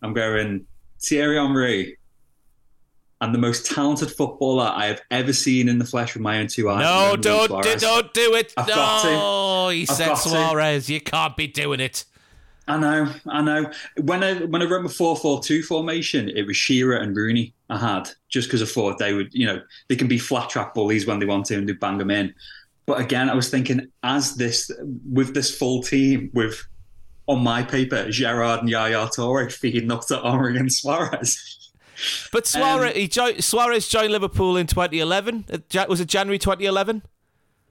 [0.03, 0.67] I'm going
[1.01, 1.99] Thierry Henry,
[3.21, 6.49] and the most talented footballer I have ever seen in the flesh with my own
[6.49, 6.83] two eyes.
[6.83, 8.53] no, don't, do, don't do it.
[8.57, 10.15] I've no, he I've said.
[10.15, 10.91] Suarez.
[10.91, 12.05] You can't be doing it.
[12.69, 13.71] I know, I know.
[14.03, 17.55] When I when I wrote my four four two formation, it was Shearer and Rooney
[17.71, 20.75] I had just because I thought they would, you know, they can be flat track
[20.75, 22.35] bullies when they want to and they bang them in.
[22.85, 24.71] But again, I was thinking as this
[25.11, 26.67] with this full team with
[27.27, 31.53] on my paper Gerrard and Yaya Toure feeding up to Henry and Suarez.
[32.31, 35.47] But Suarez, Um, jo- Suarez joined Liverpool in 2011.
[35.51, 37.01] Uh, Was it January 2011?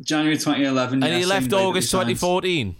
[0.01, 2.75] January 2011, And yeah, he left August 2014.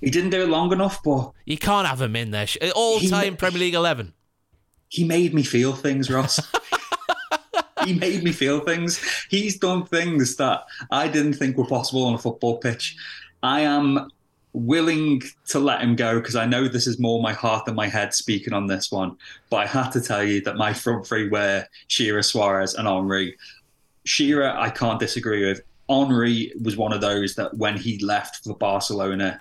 [0.00, 2.46] He didn't do it long enough, but You can't have him in there.
[2.76, 4.12] All time Premier League 11.
[4.88, 6.38] he made me feel things, Ross.
[7.84, 9.00] he made me feel things.
[9.28, 12.96] He's done things that I didn't think were possible on a football pitch.
[13.42, 14.08] I am
[14.56, 17.88] willing to let him go because I know this is more my heart than my
[17.88, 19.16] head speaking on this one.
[19.50, 23.36] But I had to tell you that my front three were Shearer, Suarez, and Henry.
[24.04, 25.60] Shearer, I can't disagree with.
[25.90, 29.40] Henry was one of those that when he left for Barcelona,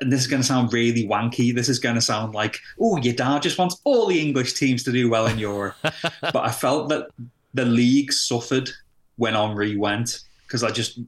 [0.00, 1.54] and this is going to sound really wanky.
[1.54, 4.82] This is going to sound like, oh, your dad just wants all the English teams
[4.84, 5.76] to do well in Europe.
[5.82, 7.08] but I felt that
[7.54, 8.68] the league suffered
[9.16, 10.98] when Henry went because I just,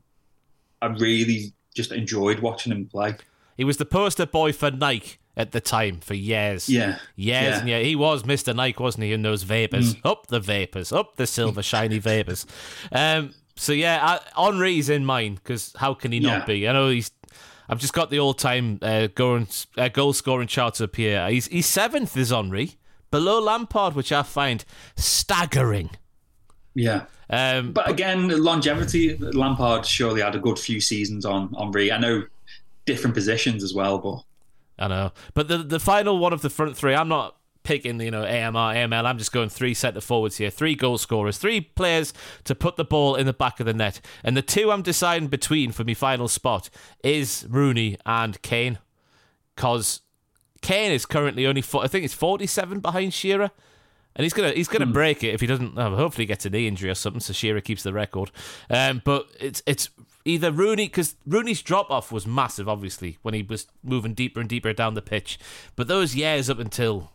[0.81, 3.15] I really just enjoyed watching him play.
[3.57, 6.69] He was the poster boy for Nike at the time for years.
[6.69, 6.99] Yeah.
[7.17, 7.59] Years Yeah.
[7.61, 8.55] and yeah, he was Mr.
[8.55, 9.97] Nike, wasn't he, in those vapors?
[10.05, 12.45] Up the vapors, up the silver shiny vapors.
[12.93, 16.45] Um, so yeah, I, Henry's in mine because how can he not Yeah.
[16.45, 16.69] be?
[16.69, 17.11] I know he's.
[17.71, 19.45] I've just got the all-time uh, goal,
[19.77, 21.29] uh, goal scoring charts up here.
[21.29, 22.77] He's he's seventh is Henry,
[23.11, 24.65] below Lampard, which I find
[24.97, 25.91] staggering.
[26.79, 27.05] Yeah.
[27.31, 29.17] Um, But again, longevity.
[29.17, 31.91] Lampard surely had a good few seasons on Henry.
[31.93, 32.25] I know
[32.87, 34.23] different positions as well, but
[34.79, 35.13] I know.
[35.35, 38.75] But the the final one of the front three, I'm not picking, you know, AMR,
[38.75, 39.05] AML.
[39.05, 42.15] I'm just going three centre forwards here, three goal scorers, three players
[42.45, 44.01] to put the ball in the back of the net.
[44.25, 46.71] And the two I'm deciding between for my final spot
[47.03, 48.79] is Rooney and Kane.
[49.55, 50.01] Because
[50.63, 53.51] Kane is currently only, four, I think it's 47 behind Shearer.
[54.19, 55.79] And he's gonna he's gonna break it if he doesn't.
[55.79, 57.21] oh, hopefully, he gets a knee injury or something.
[57.21, 58.33] So Shearer keeps the record.
[58.69, 59.91] Um, but it's it's
[60.25, 64.49] either Rooney because Rooney's drop off was massive, obviously when he was moving deeper and
[64.49, 65.39] deeper down the pitch.
[65.77, 67.13] But those years up until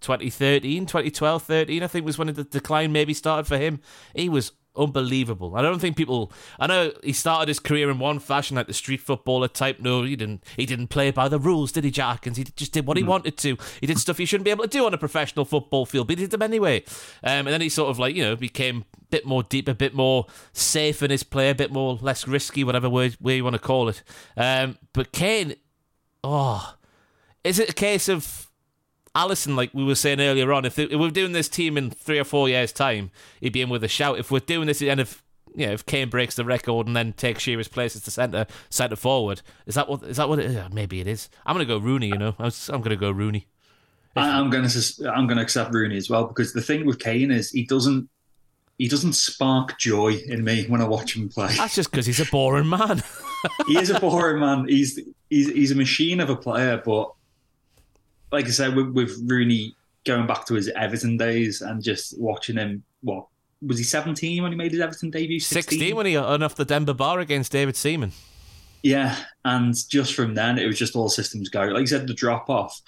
[0.00, 3.80] 2013, 2012, 13, I think was when the decline maybe started for him.
[4.14, 5.56] He was unbelievable.
[5.56, 6.32] I don't think people.
[6.58, 9.80] I know he started his career in one fashion, like the street footballer type.
[9.80, 10.44] No, he didn't.
[10.56, 12.36] He didn't play by the rules, did he, Jackins?
[12.36, 13.56] He just did what he wanted to.
[13.80, 16.18] He did stuff he shouldn't be able to do on a professional football field, but
[16.18, 16.84] he did them anyway.
[17.22, 19.74] Um, and then he sort of like you know became a bit more deep, a
[19.74, 23.44] bit more safe in his play, a bit more less risky, whatever word way you
[23.44, 24.02] want to call it.
[24.36, 25.56] Um, but Kane,
[26.24, 26.74] oh,
[27.44, 28.47] is it a case of
[29.18, 32.18] Alisson, like we were saying earlier on, if, if we're doing this team in three
[32.18, 34.18] or four years' time, he'd be in with a shout.
[34.18, 35.22] If we're doing this at the end of,
[35.56, 38.46] you know, if Kane breaks the record and then takes Shearer's place as the centre
[38.70, 40.72] centre forward, is that what is that what it is?
[40.72, 41.28] Maybe it is.
[41.44, 42.06] I'm gonna go Rooney.
[42.06, 43.48] You know, I was, I'm gonna go Rooney.
[44.14, 47.30] I, I'm going to I'm to accept Rooney as well because the thing with Kane
[47.30, 48.08] is he doesn't
[48.78, 51.54] he doesn't spark joy in me when I watch him play.
[51.56, 53.02] That's just because he's a boring man.
[53.66, 54.68] he is a boring man.
[54.68, 57.12] He's he's he's a machine of a player, but
[58.32, 62.56] like I said, with, with Rooney going back to his Everton days and just watching
[62.56, 63.26] him, what
[63.60, 65.40] was he 17 when he made his Everton debut?
[65.40, 68.12] 16, 16 when he got off the Denver bar against David Seaman.
[68.82, 71.62] Yeah, and just from then, it was just all systems go.
[71.62, 72.80] Like you said, the drop off.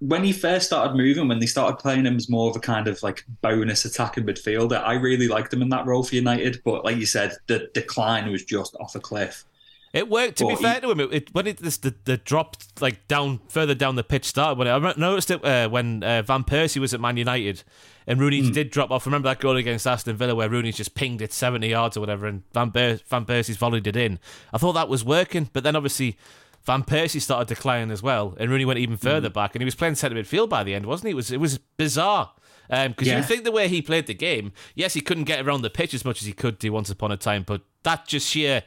[0.00, 2.86] When he first started moving, when they started playing him as more of a kind
[2.86, 6.60] of like bonus attacking midfielder, I really liked him in that role for United.
[6.64, 9.44] But like you said, the decline was just off a cliff.
[9.92, 10.38] It worked.
[10.38, 13.08] To Well, be fair to him, it, it, when it this, the the drop like
[13.08, 14.58] down further down the pitch started.
[14.58, 17.62] When I noticed it uh, when uh, Van Persie was at Man United
[18.06, 19.06] and Rooney did drop off.
[19.06, 22.26] Remember that goal against Aston Villa where Rooney just pinged it seventy yards or whatever,
[22.26, 24.18] and Van Ber- Van Persie's volleyed it in.
[24.52, 26.16] I thought that was working, but then obviously.
[26.64, 29.74] Van Persie started declining as well, and Rooney went even further back, and he was
[29.74, 31.12] playing centre midfield by the end, wasn't he?
[31.12, 32.32] It was it was bizarre
[32.68, 33.16] because Yeah.
[33.16, 35.94] you think the way he played the game, yes, he couldn't get around the pitch
[35.94, 38.64] as much as he could do once upon a time, but that just sheer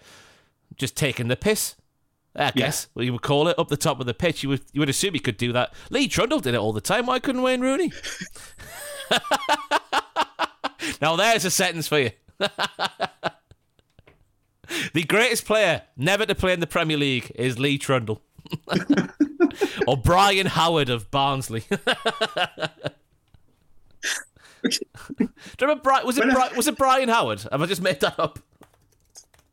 [0.82, 1.76] just taking the piss.
[2.36, 4.44] I guess well, you would call it up the top of the pitch.
[4.44, 5.74] You would you would assume he could do that.
[5.90, 7.06] Lee Trundle did it all the time.
[7.06, 7.92] Why couldn't Wayne Rooney?
[11.02, 12.12] now there's a sentence for you.
[14.94, 18.22] the greatest player never to play in the Premier League is Lee Trundle.
[19.88, 21.64] or Brian Howard of Barnsley.
[21.70, 21.78] Do
[25.20, 27.46] you remember Bri- was it Bri- was it Brian Howard?
[27.52, 28.40] Have I just made that up?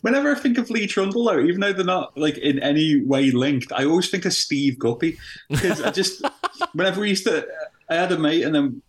[0.02, 3.30] Whenever I think of Lee Trundle, though, even though they're not like in any way
[3.30, 6.22] linked, I always think of Steve Guppy because I just
[6.72, 7.46] whenever we used to,
[7.90, 8.82] I had a mate, and then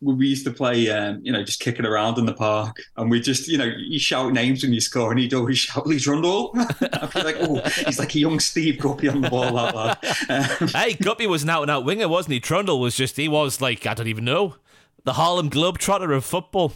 [0.00, 3.20] we used to play, um, you know, just kicking around in the park, and we
[3.20, 6.52] just, you know, you shout names when you score, and he'd always shout Lee Trundle.
[6.80, 10.60] I'd be like, oh, he's like a young Steve Guppy on the ball, that lad.
[10.62, 12.40] Um, Hey, Guppy was an out and out winger, wasn't he?
[12.40, 14.56] Trundle was just, he was like, I don't even know,
[15.04, 16.72] the Harlem Globetrotter of football.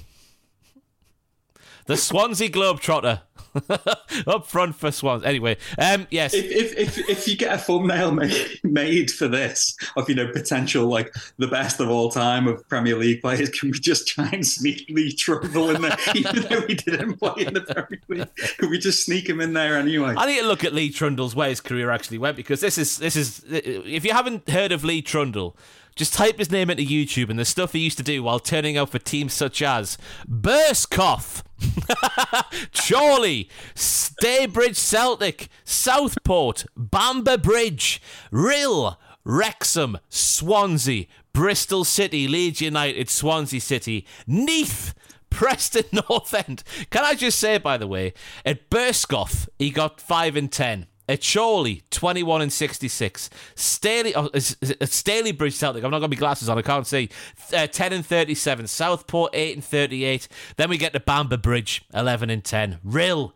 [1.89, 3.23] The Swansea Globetrotter.
[4.27, 5.25] Up front for Swans.
[5.25, 6.35] Anyway, um, yes.
[6.35, 10.31] if, if if if you get a thumbnail made, made for this of you know
[10.31, 14.29] potential like the best of all time of Premier League players, can we just try
[14.29, 18.57] and sneak Lee Trundle in there, even though he didn't play in the Premier League?
[18.59, 20.15] Can we just sneak him in there anyway?
[20.15, 22.99] I need to look at Lee Trundle's where his career actually went because this is
[22.99, 25.57] this is if you haven't heard of Lee Trundle,
[25.99, 28.77] just type his name into YouTube and the stuff he used to do while turning
[28.77, 31.43] out for teams such as Burscough,
[32.73, 38.01] Chorley, Stalybridge Celtic, Southport, Bamber Bridge,
[38.33, 44.95] Rhyl, Wrexham, Swansea, Bristol City, Leeds United, Swansea City, Neath.
[45.31, 46.65] Preston North End.
[46.89, 48.15] Can I just say, by the way,
[48.47, 50.87] at Burskoff, he got 5 and 10.
[51.09, 53.31] At Chorley, 21 and 66.
[53.55, 56.59] Staley, oh, is- is it- Staley Bridge Celtic, I'm not going to be glasses on,
[56.59, 57.09] I can't see.
[57.53, 58.67] Uh, 10 and 37.
[58.67, 60.29] Southport, 8 and 38.
[60.57, 62.79] Then we get to Bamber Bridge, 11 and 10.
[62.85, 63.33] Rill,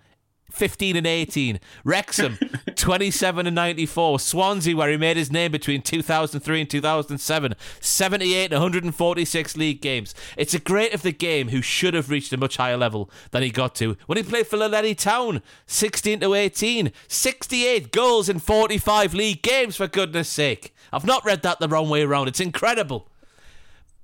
[0.53, 1.61] 15 and 18.
[1.85, 2.38] Wrexham,
[2.77, 4.21] 27 and 94.
[4.21, 10.15] Swansea, where he made his name between 2003 and 2007, 78 and 146 league games.
[10.37, 13.43] It's a great of the game who should have reached a much higher level than
[13.43, 13.97] he got to.
[14.07, 19.77] When he played for Llanelli Town, 16 to 18, 68 goals in 45 league games,
[19.77, 20.75] for goodness sake.
[20.93, 22.29] I've not read that the wrong way around.
[22.29, 23.09] It's incredible.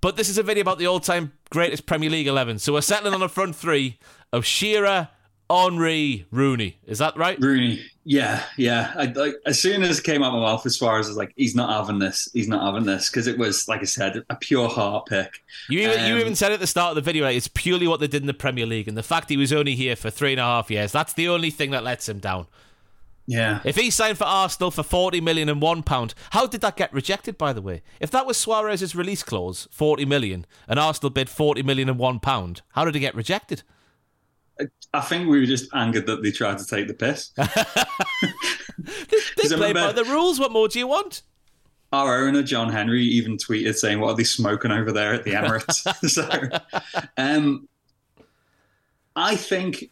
[0.01, 2.61] But this is a video about the all time greatest Premier League 11.
[2.61, 3.99] So we're settling on a front three
[4.33, 5.09] of Shearer,
[5.51, 6.79] Henry, Rooney.
[6.87, 7.39] Is that right?
[7.41, 7.85] Rooney.
[8.05, 8.93] Yeah, yeah.
[8.97, 11.33] I, like, as soon as it came out of my mouth, as far as like,
[11.37, 12.29] he's not having this.
[12.33, 15.43] He's not having this because it was, like I said, a pure heart pick.
[15.69, 17.87] You even, you Um, even said at the start of the video, like, it's purely
[17.87, 20.11] what they did in the Premier League, and the fact he was only here for
[20.11, 20.93] three and a half years.
[20.93, 22.47] That's the only thing that lets him down.
[23.27, 23.61] Yeah.
[23.63, 26.93] If he signed for Arsenal for forty million and one pound, how did that get
[26.95, 27.37] rejected?
[27.37, 31.63] By the way, if that was Suarez's release clause, forty million, and Arsenal bid forty
[31.63, 33.65] million and one pound, how did it get rejected?
[34.93, 37.31] I think we were just angered that they tried to take the piss.
[39.37, 40.39] They, they play by the rules.
[40.39, 41.23] What more do you want?
[41.93, 45.33] Our owner, John Henry, even tweeted saying, What are they smoking over there at the
[45.33, 45.83] Emirates?
[46.09, 47.69] so, um,
[49.17, 49.91] I think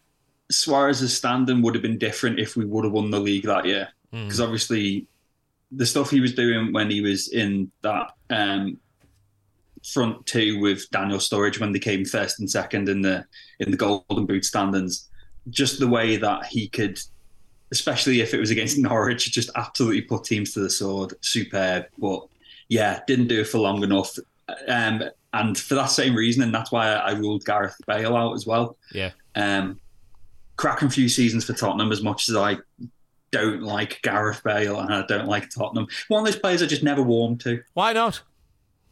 [0.50, 3.88] Suarez's standing would have been different if we would have won the league that year.
[4.12, 5.07] Because obviously,
[5.72, 8.79] the stuff he was doing when he was in that um,
[9.92, 13.25] front two with Daniel Sturridge when they came first and second in the
[13.61, 15.09] in the Golden Boot standings,
[15.51, 16.99] just the way that he could,
[17.72, 21.14] especially if it was against Norwich, just absolutely put teams to the sword.
[21.20, 22.27] Superb, but
[22.68, 24.16] yeah, didn't do it for long enough.
[24.68, 28.46] Um, and for that same reason, and that's why I ruled Gareth Bale out as
[28.46, 28.77] well.
[28.92, 29.81] Yeah, Um,
[30.57, 32.57] cracking few seasons for Tottenham as much as I
[33.33, 35.87] don't like Gareth Bale and I don't like Tottenham.
[36.09, 37.62] One of those players I just never warmed to.
[37.75, 38.22] why not?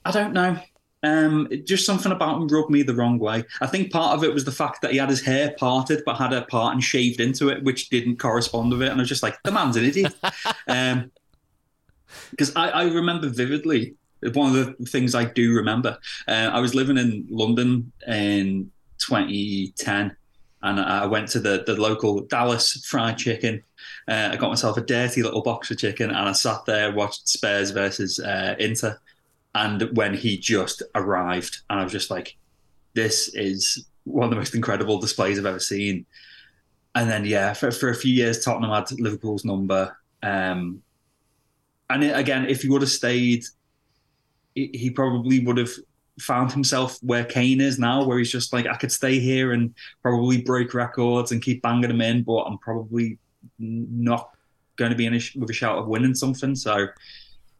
[0.04, 0.58] I don't know.
[1.04, 3.44] Um, just something about him rubbed me the wrong way.
[3.60, 6.16] I think part of it was the fact that he had his hair parted but
[6.16, 8.90] had a part and shaved into it, which didn't correspond with it.
[8.90, 10.14] And I was just like, the man's an idiot.
[10.68, 11.10] um,
[12.30, 13.96] because I, I remember vividly
[14.32, 15.98] one of the things I do remember.
[16.26, 20.16] Uh, I was living in London in 2010,
[20.62, 23.62] and I went to the the local Dallas fried chicken.
[24.08, 27.28] Uh, I got myself a dirty little box of chicken, and I sat there watched
[27.28, 28.98] Spurs versus uh, Inter.
[29.54, 32.36] And when he just arrived, and I was just like,
[32.94, 36.06] "This is one of the most incredible displays I've ever seen."
[36.94, 39.96] And then, yeah, for, for a few years, Tottenham had Liverpool's number.
[40.22, 40.82] Um,
[41.90, 43.44] and it, again, if he would have stayed,
[44.54, 45.72] he, probably would have
[46.20, 49.74] found himself where Kane is now, where he's just like, I could stay here and
[50.02, 53.18] probably break records and keep banging them in, but I'm probably
[53.58, 54.30] not
[54.76, 56.54] going to be in a, with a shout of winning something.
[56.54, 56.86] So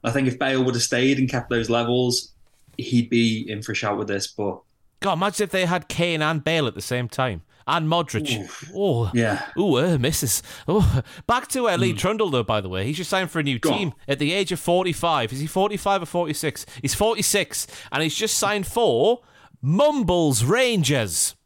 [0.05, 2.33] I think if Bale would have stayed and kept those levels,
[2.77, 4.27] he'd be in for a shout with this.
[4.27, 4.61] But
[5.01, 7.43] God, imagine if they had Kane and Bale at the same time.
[7.67, 8.71] And Modric.
[8.77, 10.43] Oh, yeah, Ooh, uh, misses.
[10.69, 12.43] Oh, back to uh, Lee Trundle though.
[12.43, 13.59] By the way, he's just signed for a new.
[13.59, 13.95] Go team on.
[14.07, 15.33] at the age of forty-five.
[15.33, 16.67] Is he forty-five or forty-six?
[16.83, 19.23] He's forty-six, and he's just signed for
[19.63, 21.37] Mumbles Rangers.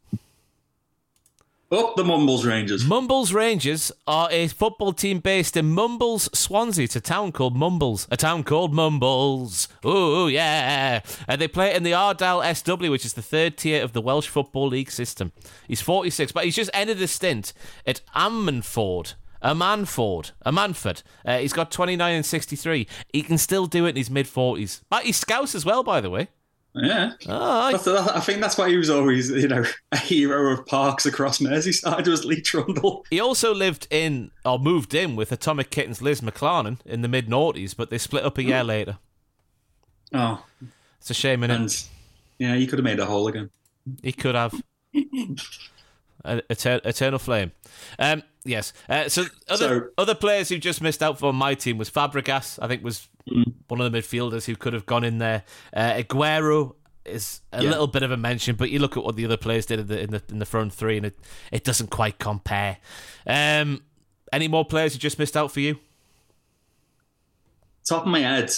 [1.71, 2.83] Up the Mumbles Rangers.
[2.83, 6.85] Mumbles Rangers are a football team based in Mumbles, Swansea.
[6.85, 8.07] It's a town called Mumbles.
[8.09, 9.67] A town called Mumbles.
[9.85, 11.01] Ooh, yeah.
[11.27, 14.27] And they play in the Ardal SW, which is the third tier of the Welsh
[14.27, 15.31] Football League system.
[15.67, 17.53] He's 46, but he's just ended his stint
[17.85, 19.13] at Ammanford.
[19.43, 21.03] A Manford, a Manford.
[21.23, 22.87] Uh, he's got 29 and 63.
[23.13, 24.81] He can still do it in his mid 40s.
[24.89, 26.29] But he's Scouse as well, by the way.
[26.75, 27.13] Yeah.
[27.27, 31.05] Oh, That's, I think that's why he was always, you know, a hero of parks
[31.05, 33.05] across Merseyside was Lee Trundle.
[33.09, 37.27] He also lived in, or moved in with Atomic Kitten's Liz McClarnon in the mid
[37.27, 38.99] noughties, but they split up a year later.
[40.13, 40.45] Oh,
[40.99, 41.85] It's a shame, and
[42.37, 43.49] yeah, you could have made a whole again.
[44.03, 44.53] He could have.
[46.25, 47.51] Eter- Eternal Flame.
[47.97, 48.73] Um, yes.
[48.89, 52.59] Uh, so other So- other players who just missed out for my team was Fabregas.
[52.61, 53.07] I think was
[53.67, 55.43] one of the midfielders who could have gone in there.
[55.73, 57.69] Uh, Aguero is a Yeah.
[57.69, 59.87] little bit of a mention, but you look at what the other players did in
[59.87, 61.17] the in the, in the front three, and it,
[61.51, 62.77] it doesn't quite compare.
[63.25, 63.81] Um,
[64.31, 65.79] any more players who just missed out for you?
[67.87, 68.51] Top of my head,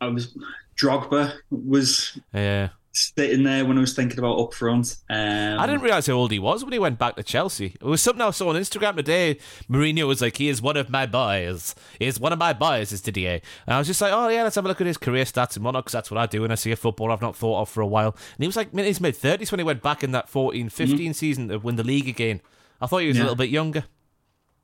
[0.00, 0.36] I was
[0.80, 2.70] Drogba was Yeah.
[2.92, 4.96] Sitting there when I was thinking about up front.
[5.08, 7.76] Um, I didn't realize how old he was when he went back to Chelsea.
[7.80, 9.38] It was something I saw on Instagram today.
[9.70, 11.74] Mourinho was like, "He is one of my boys.
[11.98, 14.42] He is one of my boys." Is Didier, and I was just like, "Oh yeah,
[14.42, 16.42] let's have a look at his career stats and whatnot," because that's what I do
[16.42, 18.10] when I see a footballer I've not thought of for a while.
[18.10, 21.14] And he was like in his mid thirties when he went back in that 14-15
[21.14, 22.40] season to win the league again.
[22.80, 23.84] I thought he was a little bit younger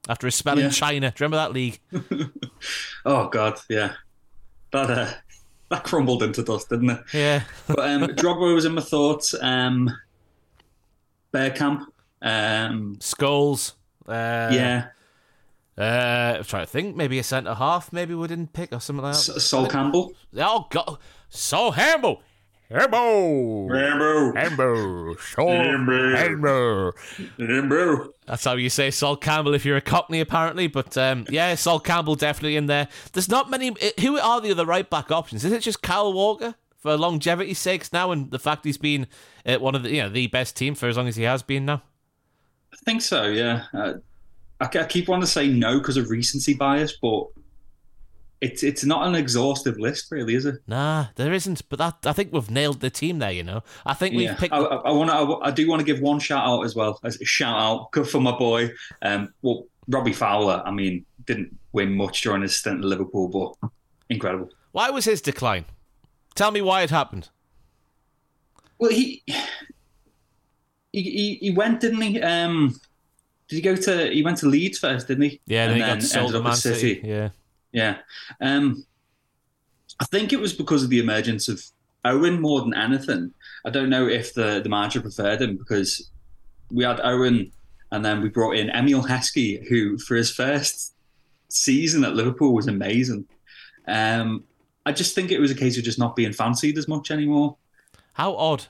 [0.08, 1.10] after his spell in China.
[1.10, 1.80] Do you remember that league?
[3.04, 3.92] Oh God, yeah,
[4.72, 5.12] that uh,
[5.70, 7.00] that crumbled into dust, didn't it?
[7.12, 9.34] Yeah, But um, Drogba was in my thoughts.
[9.40, 9.90] Um,
[11.32, 11.82] Bergkamp.
[12.22, 13.72] Um, Scholes.
[14.06, 14.86] Uh, yeah,
[15.76, 16.96] Uh, I'm trying to think.
[16.96, 17.92] Maybe a centre half.
[17.92, 19.36] Maybe we didn't pick or something like that.
[19.36, 20.12] S- Sol Campbell.
[20.38, 20.98] Oh God,
[21.28, 22.20] so Hambo,
[22.70, 24.32] Hambo, Rambo.
[24.34, 26.16] Hambo, so Hambo.
[26.16, 26.92] Hambo.
[27.38, 28.12] Rambo.
[28.26, 30.66] That's how you say Sol Campbell if you're a Cockney, apparently.
[30.66, 32.88] But um, yeah, Sol Campbell definitely in there.
[33.12, 33.70] There's not many.
[33.70, 35.44] uh, Who are the other right back options?
[35.44, 39.06] Is it just Kyle Walker for longevity's sakes now, and the fact he's been
[39.44, 41.42] at one of the you know the best team for as long as he has
[41.44, 41.82] been now?
[42.72, 43.26] I think so.
[43.26, 43.64] Yeah.
[43.72, 43.94] Uh,
[44.60, 47.26] I, I keep wanting to say no because of recency bias, but
[48.40, 50.56] it's it's not an exhaustive list, really, is it?
[50.66, 51.68] Nah, there isn't.
[51.68, 53.32] But that I think we've nailed the team there.
[53.32, 54.36] You know, I think we've Yeah.
[54.36, 54.52] picked.
[54.54, 55.16] I, I want to.
[55.16, 56.98] I, I do want to give one shout out as well.
[57.02, 58.70] As a shout out good for my boy.
[59.02, 60.62] Um, well, Robbie Fowler.
[60.64, 63.28] I mean, didn't win much during his stint at Liverpool,
[63.60, 63.70] but
[64.10, 64.50] incredible.
[64.72, 65.64] Why was his decline?
[66.34, 67.30] Tell me why it happened.
[68.78, 69.22] Well, he
[70.92, 72.20] he he, he went, didn't he?
[72.20, 72.78] Um,
[73.48, 74.10] did he go to?
[74.10, 75.40] He went to Leeds first, didn't he?
[75.46, 77.00] Yeah, then And he got sold ended to up Man at City.
[77.02, 77.28] Yeah.
[77.72, 77.98] Yeah.
[78.40, 78.84] Um,
[80.00, 81.62] I think it was because of the emergence of
[82.04, 83.32] Owen more than anything.
[83.64, 86.10] I don't know if the, the manager preferred him because
[86.70, 87.52] we had Owen
[87.92, 90.94] and then we brought in Emile Heskey, who for his first
[91.48, 93.26] season at Liverpool was amazing.
[93.86, 94.44] Um,
[94.84, 97.56] I just think it was a case of just not being fancied as much anymore.
[98.12, 98.66] How odd.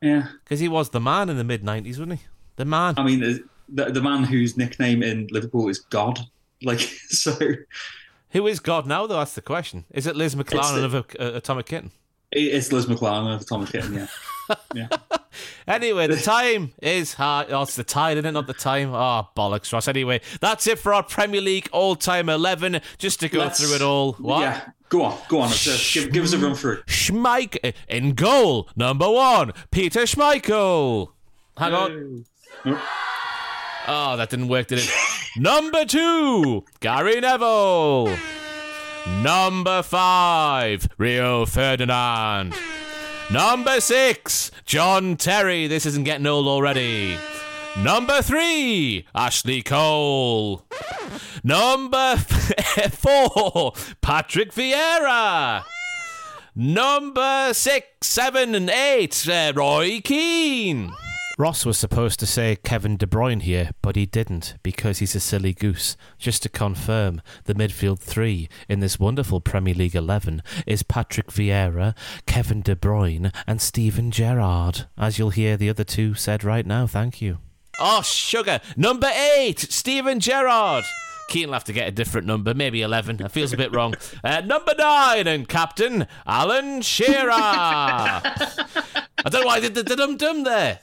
[0.00, 0.28] Yeah.
[0.44, 2.26] Because he was the man in the mid 90s, wasn't he?
[2.56, 2.94] The man.
[2.96, 6.20] I mean, the, the man whose nickname in Liverpool is God.
[6.62, 7.36] Like, so
[8.30, 9.18] Who is God now, though?
[9.18, 9.84] That's the question.
[9.90, 11.90] Is it Liz McClarnon the- of uh, Atomic Kitten?
[12.32, 14.06] it's Liz McClarnon of Thomas Kitten, yeah.
[14.74, 14.88] yeah.
[15.66, 17.50] Anyway, the time is hard.
[17.50, 18.32] Oh, it's the tide, isn't it?
[18.32, 18.94] Not the time.
[18.94, 19.88] Oh, bollocks, Ross.
[19.88, 22.80] Anyway, that's it for our Premier League all time 11.
[22.98, 24.12] Just to go Let's- through it all.
[24.14, 24.40] What?
[24.42, 25.50] Yeah, go on, go on.
[25.50, 25.56] Uh,
[25.92, 26.82] give, give us a run through.
[26.84, 31.08] Schmeich in goal, number one, Peter Schmeichel.
[31.56, 32.24] Hang on.
[33.88, 34.88] Oh, that didn't work, did it?
[35.36, 38.16] Number two, Gary Neville.
[39.22, 42.54] Number five, Rio Ferdinand.
[43.30, 45.66] Number six, John Terry.
[45.66, 47.16] This isn't getting old already.
[47.78, 50.66] Number three, Ashley Cole.
[51.44, 52.16] Number
[52.90, 55.62] four, Patrick Vieira.
[56.56, 60.92] Number six, seven, and eight, uh, Roy Keane.
[61.40, 65.20] Ross was supposed to say Kevin De Bruyne here, but he didn't because he's a
[65.20, 65.96] silly goose.
[66.18, 71.96] Just to confirm, the midfield three in this wonderful Premier League 11 is Patrick Vieira,
[72.26, 76.86] Kevin De Bruyne, and Steven Gerrard, as you'll hear the other two said right now.
[76.86, 77.38] Thank you.
[77.80, 78.60] Oh, sugar.
[78.76, 80.84] Number eight, Steven Gerrard.
[81.30, 83.16] Keane will have to get a different number, maybe 11.
[83.16, 83.94] That feels a bit wrong.
[84.22, 87.30] Uh, number nine, and captain, Alan Shearer.
[87.32, 90.80] I don't know why I did the dum dum there.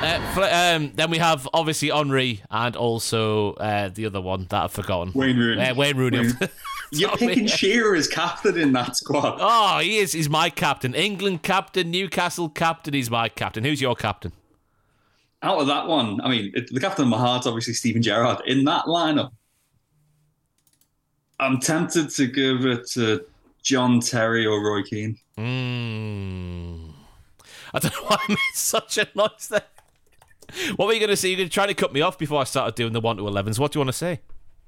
[0.00, 4.72] Uh, um, then we have obviously Henry and also uh, the other one that I've
[4.72, 5.12] forgotten.
[5.12, 5.60] Wayne Rooney.
[5.60, 6.18] Uh, Wayne Rooney.
[6.18, 6.36] Wayne-
[6.92, 9.38] You're picking Shearer as captain in that squad.
[9.40, 10.12] Oh, he is.
[10.12, 10.94] He's my captain.
[10.94, 12.94] England captain, Newcastle captain.
[12.94, 13.64] He's my captain.
[13.64, 14.32] Who's your captain?
[15.42, 18.40] Out of that one, I mean, it, the captain of my heart's obviously Steven Gerrard.
[18.46, 19.30] In that lineup,
[21.38, 23.24] I'm tempted to give it to
[23.62, 25.18] John Terry or Roy Keane.
[25.36, 26.92] Mm.
[27.74, 29.62] I don't know why I made such a noise there.
[30.76, 31.28] What were you going to say?
[31.28, 33.22] You're going to try to cut me off before I started doing the 1 to
[33.22, 33.58] 11s.
[33.58, 34.20] What do you want to say?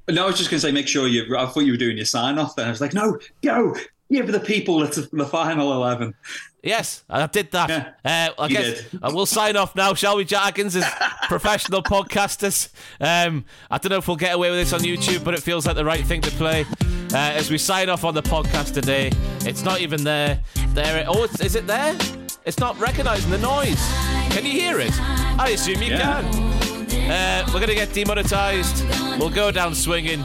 [0.09, 1.37] No, I was just going to say, make sure you.
[1.37, 2.57] I thought you were doing your sign off.
[2.57, 3.75] Then I was like, no, go
[4.11, 6.15] give the people the, the final eleven.
[6.63, 7.71] Yes, I did that.
[7.71, 9.01] Yeah, uh, I you guess did.
[9.03, 10.85] uh, we'll sign off now, shall we, Jarkins, as
[11.29, 12.69] professional podcasters?
[13.01, 15.67] Um, I don't know if we'll get away with this on YouTube, but it feels
[15.67, 16.67] like the right thing to play.
[17.13, 19.11] Uh, as we sign off on the podcast today,
[19.41, 20.43] it's not even there.
[20.75, 21.97] There, it, oh, it's, is it there?
[22.45, 24.20] It's not recognising the noise.
[24.31, 24.93] Can you hear it?
[25.39, 26.23] I assume you Yeah.
[26.23, 27.11] can.
[27.11, 28.85] Uh, we're going to get demonetized.
[29.19, 30.23] We'll go down swinging.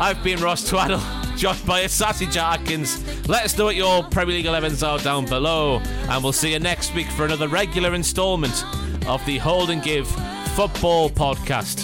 [0.00, 1.00] I've been Ross Twaddle,
[1.36, 3.28] joined by sassy Jarkins.
[3.28, 6.58] Let us know what your Premier League 11s are down below, and we'll see you
[6.58, 8.64] next week for another regular instalment
[9.06, 10.08] of the Hold and Give
[10.56, 11.82] Football Podcast.